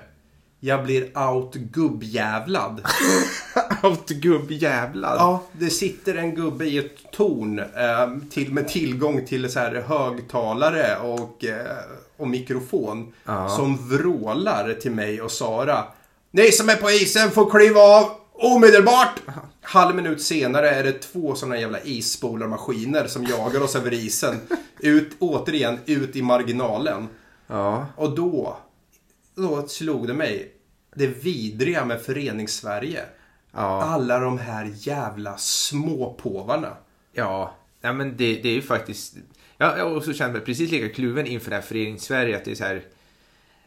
[0.59, 2.81] Jag blir out gubbjävlad.
[3.83, 5.15] Outgubb-jävlar.
[5.15, 9.83] Ja, det sitter en gubbe i ett torn eh, till, med tillgång till så här
[9.87, 11.77] högtalare och, eh,
[12.17, 13.13] och mikrofon.
[13.25, 13.49] Ja.
[13.49, 15.83] Som vrålar till mig och Sara.
[16.31, 19.21] Ni som är på isen får kliva av omedelbart!
[19.61, 24.35] Halv minut senare är det två sådana jävla isspolarmaskiner som jagar oss över isen.
[24.79, 27.07] Ut, återigen ut i marginalen.
[27.47, 27.85] Ja.
[27.95, 28.57] Och då,
[29.41, 30.53] då slog det mig.
[30.95, 33.01] Det vidriga med Förenings-Sverige.
[33.51, 33.83] Ja.
[33.83, 36.77] Alla de här jävla småpåvarna.
[37.11, 39.15] Ja, ja men det, det är ju faktiskt...
[39.57, 42.37] Ja, jag har också känt mig precis lika kluven inför det här förenings-Sverige.
[42.37, 42.81] Att det är så här...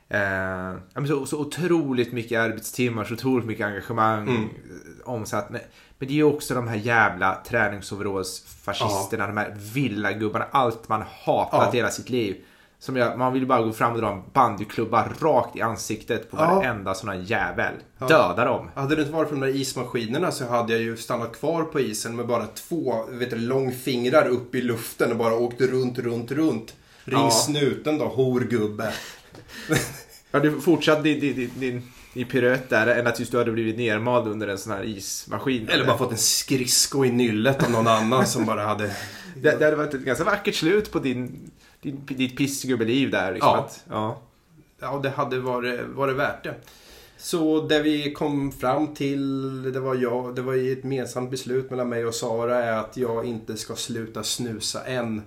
[0.09, 4.49] Eh, ja, så, så otroligt mycket arbetstimmar, så otroligt mycket engagemang Mm.
[5.05, 5.51] omsatt.
[5.51, 5.61] Men,
[5.99, 11.61] men det är ju också de här jävla träningsoverallsfascisterna, de här villagubbarna, allt man hatat
[11.65, 11.71] Ja.
[11.73, 12.45] hela sitt liv.
[12.83, 16.37] Som jag, man vill bara gå fram och dra en bandyklubba rakt i ansiktet på
[16.37, 16.55] Ja.
[16.55, 17.75] varenda sån här jävel.
[17.99, 18.71] Döda dem.
[18.75, 21.81] Hade det inte varit för de där ismaskinerna så hade jag ju stannat kvar på
[21.81, 26.31] isen med bara två vet du, långfingrar upp i luften och bara åkt runt, runt,
[26.31, 26.75] runt.
[27.05, 27.31] Ring Ja.
[27.31, 28.93] snuten då, horgubbe.
[30.31, 31.83] Ja, du fortsatte din, din, din,
[32.15, 35.69] din piruett där än att just du hade blivit nermald under en sån här ismaskin.
[35.69, 38.87] Eller bara fått en skridsko i nyllet av någon annan som bara hade...
[39.37, 41.51] Det, det hade varit ett ganska vackert slut på din,
[41.83, 43.33] din, ditt pissgubbeliv där.
[43.33, 43.59] Liksom Ja.
[43.65, 44.21] Att, ja.
[44.81, 46.55] Ja, det hade varit, varit värt det.
[47.19, 51.71] Så det vi kom fram till, det var, jag, det var ju ett gemensamt beslut
[51.71, 55.23] mellan mig och Sara, är att jag inte ska sluta snusa än.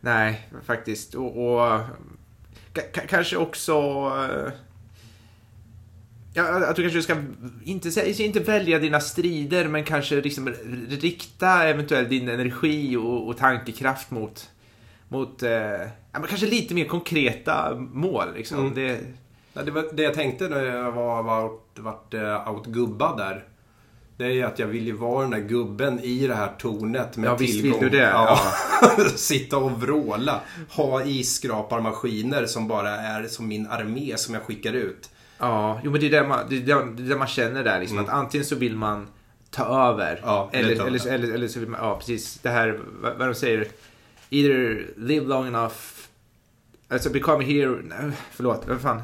[0.00, 1.14] Nej, faktiskt.
[1.14, 1.60] Och, och
[2.74, 3.72] ka- ka- kanske också...
[4.36, 4.52] eh,
[6.34, 7.16] Ja, att du kanske ska
[7.64, 10.54] inte, inte välja dina strider men kanske liksom
[10.90, 14.50] rikta eventuellt din energi och, och tankekraft mot,
[15.12, 18.34] mot eh, ja, men kanske lite mer konkreta mål.
[18.34, 18.58] Liksom.
[18.58, 18.74] Mm.
[18.74, 19.00] Det,
[19.54, 23.44] Ja, Det, var, det jag tänkte när jag var, var, vart eh, outgubbad där.
[24.16, 27.16] Det är ju att jag vill ju vara den där gubben i det här tornet
[27.16, 27.80] med Ja, visst tillgång.
[27.80, 28.04] vill du det.
[28.04, 28.38] Ja.
[29.16, 30.40] Sitta och vråla.
[30.68, 35.10] Ha isskraparmaskiner som bara är som min armé som jag skickar ut.
[35.38, 37.98] Ja, jo men det är det man, det är det, det man känner där liksom.
[37.98, 39.06] Att antingen så vill man
[39.50, 40.12] ta över.
[40.12, 40.20] Mm.
[40.24, 42.38] Ja, eller eller, eller, eller, så vill man, ja precis.
[42.42, 43.68] Det här, vad, vad de säger.
[44.32, 45.74] Either live long enough.
[46.88, 47.78] Alltså become a hero.
[47.82, 49.02] Nej, förlåt, vad fan.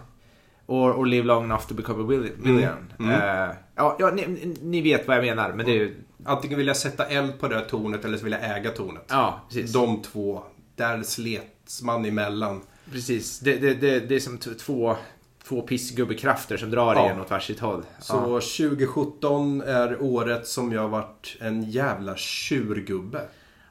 [0.66, 2.93] Or, or live long enough to become a will- villain.
[2.99, 3.11] Mm.
[3.51, 5.53] Eh, ja, ja ni, ni vet vad jag menar.
[5.53, 8.24] Men det är ju, Antingen vill jag sätta eld på det här tornet eller så
[8.24, 9.05] vill jag äga tornet.
[9.09, 9.72] ja precis.
[9.72, 10.43] De två,
[10.76, 12.61] där slets man emellan.
[12.93, 13.39] Precis.
[13.41, 14.97] Det, det, det, det är som två,
[15.45, 17.09] två pissgubbekrafter som drar Ja.
[17.11, 17.83] en åt varsitt håll.
[18.01, 18.68] Så ja.
[18.68, 23.20] 2017 är året som jag varit en jävla tjurgubbe.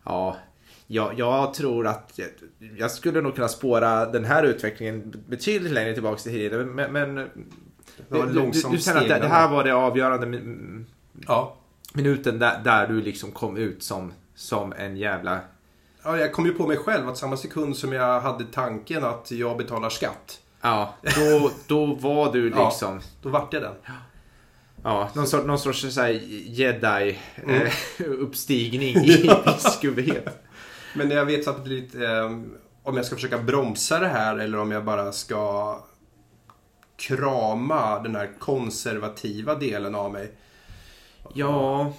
[0.04, 0.38] Ja,
[0.88, 2.28] jag, jag tror att jag,
[2.78, 6.70] jag skulle nog kunna spåra den här utvecklingen betydligt längre tillbaka till tiden.
[6.76, 7.30] Men, men Det
[8.10, 10.42] var du, du, långsamt du känner att det, det här var det avgörande
[11.28, 11.56] Ja.
[11.94, 15.40] minuten där, där du liksom kom ut som, som en jävla...
[16.04, 19.32] ja, jag kom ju på mig själv att samma sekund som jag hade tanken att
[19.32, 20.40] jag betalar skatt.
[20.62, 22.66] Ja, då, då var du Ja.
[22.70, 23.00] liksom...
[23.22, 23.74] Då vart jag den.
[24.84, 27.62] Ja, någon, sorts, någon sorts så här jedi Mm.
[27.62, 27.72] eh,
[28.20, 30.44] uppstigning i pissgubbighet.
[30.98, 32.32] Men jag vet samtidigt eh,
[32.84, 35.80] om jag ska försöka bromsa det här eller om jag bara ska
[36.98, 40.32] krama den här konservativa delen av mig.
[41.34, 41.94] Ja...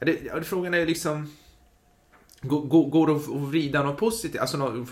[0.00, 1.30] Det, frågan är liksom...
[2.40, 4.40] Går, det att vrida något positivt?
[4.40, 4.88] Alltså något,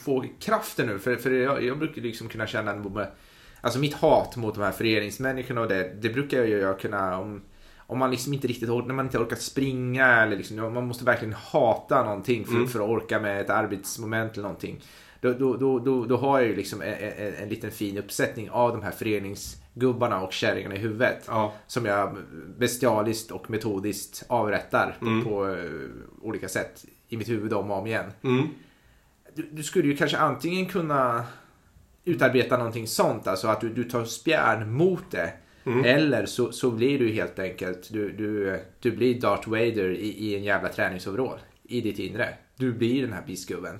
[0.00, 0.98] få, kraften nu?
[0.98, 2.70] För, för jag, jag brukar liksom kunna känna
[3.60, 7.18] Alltså mitt hat mot de här föreningsmänniskorna och det, det brukar jag ju jag kunna...
[7.18, 7.42] Om,
[7.90, 11.34] om man liksom inte riktigt när man inte orkar springa eller liksom, man måste verkligen
[11.34, 12.68] hata någonting för, Mm.
[12.68, 14.80] för att orka med ett arbetsmoment eller någonting.
[15.20, 18.50] Då, då, då, då, då har jag ju liksom en, en, en liten fin uppsättning
[18.50, 21.24] av de här föreningsgubbarna och kärringarna i huvudet.
[21.26, 21.52] Ja.
[21.66, 22.16] Som jag
[22.58, 25.24] bestialiskt och metodiskt avrättar på, Mm.
[25.24, 25.64] på eh,
[26.22, 28.12] olika sätt i mitt huvud om och om igen.
[28.22, 28.48] Mm.
[29.34, 31.24] Du, du skulle ju kanske antingen kunna
[32.04, 35.32] utarbeta någonting sånt, alltså att du, du tar spjärn mot det.
[35.64, 35.84] Mm.
[35.84, 40.36] Eller så, så blir du helt enkelt, du, du, du blir Darth Vader i, i
[40.36, 41.38] en jävla träningsoverall
[41.68, 42.28] i ditt inre.
[42.56, 43.78] Du blir den här bisgubben.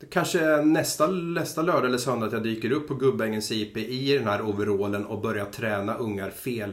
[0.00, 4.12] Det Kanske nästa, nästa lördag eller söndag att jag dyker upp på Gubbängens IP i
[4.18, 6.72] den här overallen och börjar träna ungar fel.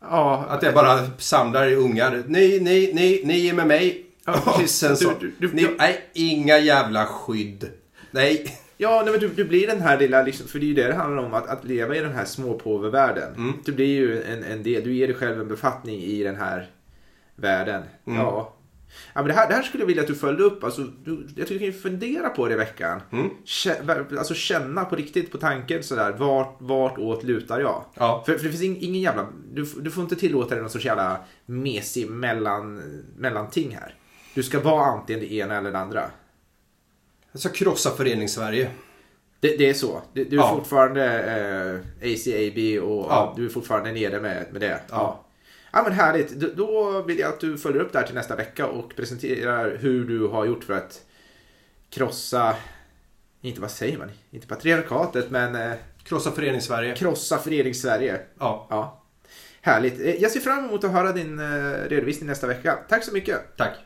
[0.00, 2.22] Ja, Att jag bara samlar ungar.
[2.26, 4.06] Ni, ni, ni, ni är med mig.
[4.24, 7.70] Ja, sen så, Du- du- du- ni, nej, inga jävla skydd.
[8.10, 8.46] Nej.
[8.76, 10.86] Ja, nej, men du, du blir den här lilla, liksom, för det är ju det
[10.86, 13.34] det handlar om, att, att leva i den här småpåvevärlden.
[13.34, 13.52] Mm.
[13.64, 16.70] Du blir ju en, en del, du ger dig själv en befattning i den här
[17.36, 17.82] världen.
[18.06, 18.18] Mm.
[18.18, 18.52] Ja.
[19.14, 20.64] Ja, men det, här, det här skulle jag vilja att du följde upp.
[20.64, 23.00] Alltså, du, jag tycker du kan fundera på det i veckan.
[23.12, 23.30] Mm.
[23.44, 27.84] Kä- alltså känna på riktigt på tanken sådär, vart, vart åt lutar jag?
[27.94, 28.22] Ja.
[28.26, 30.84] För, för det finns ing, ingen jävla, du, du får inte tillåta dig någon sorts
[30.84, 32.82] jävla mesig mellan,
[33.16, 33.94] mellanting här.
[34.34, 36.10] Du ska vara antingen det ena eller det andra.
[37.36, 38.70] Jag ska krossa förenings-Sverige.
[39.40, 40.02] Det, det är så.
[40.12, 40.54] Du, du är Ja.
[40.56, 43.34] fortfarande eh, ACAB och Ja.
[43.36, 44.80] du är fortfarande nere med, med det.
[44.90, 45.24] Ja.
[45.72, 45.82] Ja.
[45.82, 46.30] men härligt.
[46.30, 49.76] Då, då vill jag att du följer upp det här till nästa vecka och presenterar
[49.76, 51.00] hur du har gjort för att
[51.90, 52.54] krossa,
[53.40, 55.72] inte vad säger man, inte patriarkatet men eh,
[56.04, 56.94] Krossa förenings-Sverige.
[56.96, 58.20] krossa förenings-Sverige.
[58.38, 59.02] Ja, Ja.
[59.60, 60.00] Härligt.
[60.00, 61.44] Eh, Jag ser fram emot att höra din eh,
[61.88, 62.78] redovisning nästa vecka.
[62.88, 63.56] Tack så mycket.
[63.56, 63.76] tack.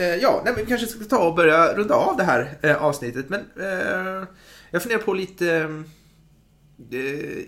[0.00, 3.26] Ja, nej, men vi kanske ska ta och börja runda av det här eh, avsnittet.
[3.28, 4.24] Men eh,
[4.70, 5.46] jag funderar på lite...
[6.92, 6.98] Eh,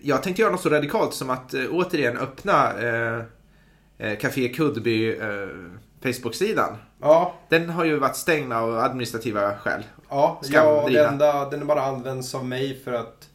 [0.02, 3.22] jag tänkte göra något så radikalt som att eh, återigen öppna eh,
[3.98, 5.48] eh, Café Kuddby eh,
[6.02, 6.76] Facebook-sidan.
[7.00, 9.82] Ja, Den har ju varit stängd av administrativa skäl.
[10.08, 13.28] ja, ja den, enda, den bara används av mig för att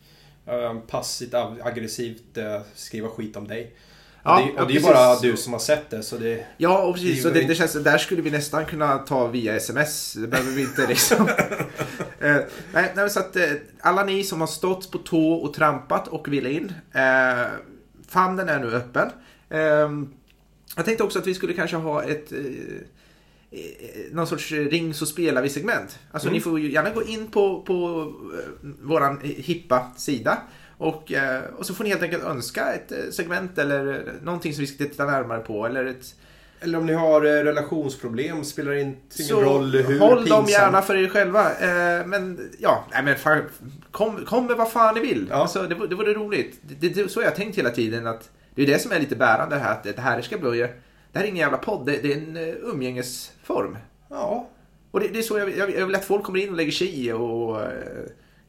[0.45, 3.75] eh, passivt ag- aggressivt eh, skriva skit om dig.
[4.29, 6.03] Ja, och det, och det är bara du som har sett det.
[6.03, 7.23] Så det ja, och precis.
[7.23, 10.13] Så det, det känns, där skulle vi nästan kunna ta via sms.
[10.13, 11.27] Det behöver vi inte liksom.
[12.19, 12.35] eh,
[12.73, 13.43] nej, nej, så att eh,
[13.81, 16.73] alla ni som har stått på tå och trampat och vill in.
[16.93, 17.47] Eh,
[18.07, 19.09] famnen är nu öppen.
[19.49, 19.89] Eh,
[20.75, 25.05] jag tänkte också att vi skulle kanske ha ett eh, eh någon sorts ring så
[25.05, 25.99] spelar vi segment.
[26.11, 26.33] Alltså mm.
[26.33, 30.37] ni får gärna gå in på, på eh, våran hippa sida
[30.79, 34.61] och, eh, och så får ni helt enkelt önska ett eh, segment eller någonting som
[34.61, 35.65] vi ska titta närmare på.
[35.65, 36.15] Eller, ett,
[36.59, 40.37] eller om ni har eh, relationsproblem, spelar inte ingen roll hur håll pinsam.
[40.37, 41.51] dem gärna för er själva.
[42.05, 43.41] Men ja, nej men fan,
[43.91, 45.27] kom, kom med vad fan ni vill.
[45.29, 45.35] Ja.
[45.35, 46.59] Alltså, det, det vore roligt.
[46.61, 48.07] Det, det, så har jag tänkt hela tiden.
[48.07, 49.71] att Det är det som är lite bärande här.
[49.71, 50.67] Att det här ska börja.
[51.11, 51.85] Det här är ingen jävla podd.
[51.85, 53.77] Det, det är en umgängesform.
[54.09, 54.49] Ja.
[54.91, 56.71] Och det, det är så jag, jag, jag vill att folk kommer in och lägger
[56.71, 57.57] sig i och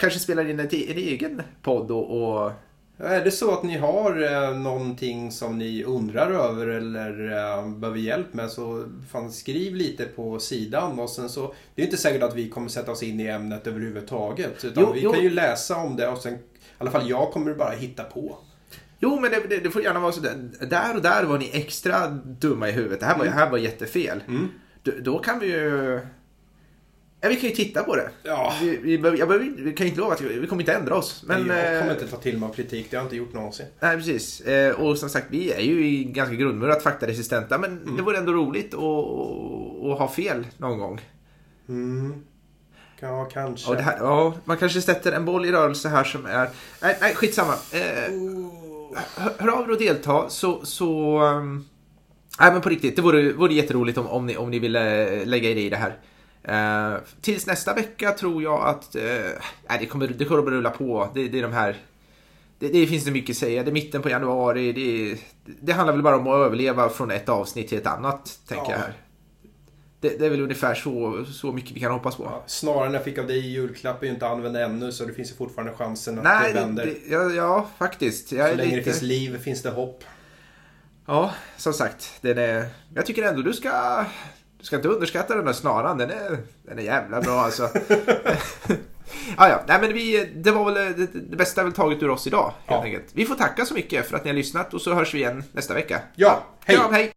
[0.01, 2.53] kanske spelar in en, en egen podd och, och...
[2.99, 7.99] Är det så att ni har eh, någonting som ni undrar över eller eh, behöver
[7.99, 12.23] hjälp med så fan, skriv lite på sidan och sen så Det är inte säkert
[12.23, 15.13] att vi kommer sätta oss in i ämnet överhuvudtaget utan jo, vi jo.
[15.13, 16.39] kan ju läsa om det och sen I
[16.79, 18.39] alla fall jag kommer bara hitta på.
[18.99, 20.51] Jo, men det, det, det får gärna vara så där.
[20.67, 23.01] Där och där var ni extra dumma i huvudet.
[23.01, 23.39] Det här var, mm.
[23.39, 24.23] här var jättefel.
[24.29, 24.49] Mm.
[24.83, 26.01] Då, då kan vi ju
[27.21, 28.11] Ja, vi kan ju titta på det.
[28.23, 28.55] Ja.
[28.61, 31.25] Vi, vi, jag vi kan inte lova att vi, vi kommer inte ändra oss.
[31.27, 33.33] Men, jag kommer eh, inte ta till mig av kritik, det har jag inte gjort
[33.33, 33.67] någonsin.
[33.81, 34.41] Nej, precis.
[34.41, 37.59] Eh, och som sagt, vi är ju ganska grundmurat faktaresistenta.
[37.59, 37.97] Men mm.
[37.97, 41.01] det vore ändå roligt att, att, ha fel någon gång.
[41.69, 42.25] Mm.
[43.01, 43.75] Ja, kanske.
[43.75, 46.49] Här, ja, man kanske sätter en boll i rörelse här som är...
[46.83, 47.55] Nej, nej skitsamma.
[47.73, 48.13] Eh,
[49.17, 50.67] hör, hör av er och delta så...
[50.67, 51.65] så um...
[52.41, 52.97] Nej, men på riktigt.
[52.97, 55.97] Det vore, vore jätteroligt om, om, ni, om ni ville lägga er i det här.
[56.49, 61.09] Uh, tills nästa vecka tror jag att uh, det, kommer, det kommer att rulla på.
[61.15, 61.77] Det, det är de här
[62.61, 63.63] det, det, finns det mycket att säga.
[63.63, 64.73] Det är mitten på januari.
[64.73, 65.21] Det,
[65.61, 68.71] det, handlar väl bara om att överleva från ett avsnitt till ett annat, tänker ja.
[68.71, 68.93] jag här.
[70.01, 72.25] Det, det, är väl ungefär så, så mycket vi kan hoppas på.
[72.25, 75.13] Ja, snarare jag fick av dig i julklapp är ju inte använd ännu så det
[75.13, 76.87] finns ju fortfarande chansen att Nej, det vänder.
[76.87, 78.33] Det, ja, ja, faktiskt.
[78.33, 78.77] Jag så länge lite...
[78.77, 80.05] det finns liv finns det hopp.
[81.07, 82.13] Ja, som sagt.
[82.21, 82.67] Den är...
[82.95, 84.05] Jag tycker ändå du ska
[84.61, 85.99] du ska inte underskatta den där snaran.
[85.99, 87.63] Den är, den är jävla bra alltså.
[89.37, 92.27] ah, ja, nej men vi, det var väl det, det bästa väl taget ur oss
[92.27, 92.53] idag.
[92.67, 92.85] Helt ja.
[92.85, 93.07] enkelt.
[93.13, 95.45] Vi får tacka så mycket för att ni har lyssnat och så hörs vi igen
[95.53, 96.01] nästa vecka.
[96.17, 96.77] Ja, hej.
[96.77, 97.13] Ja, hej.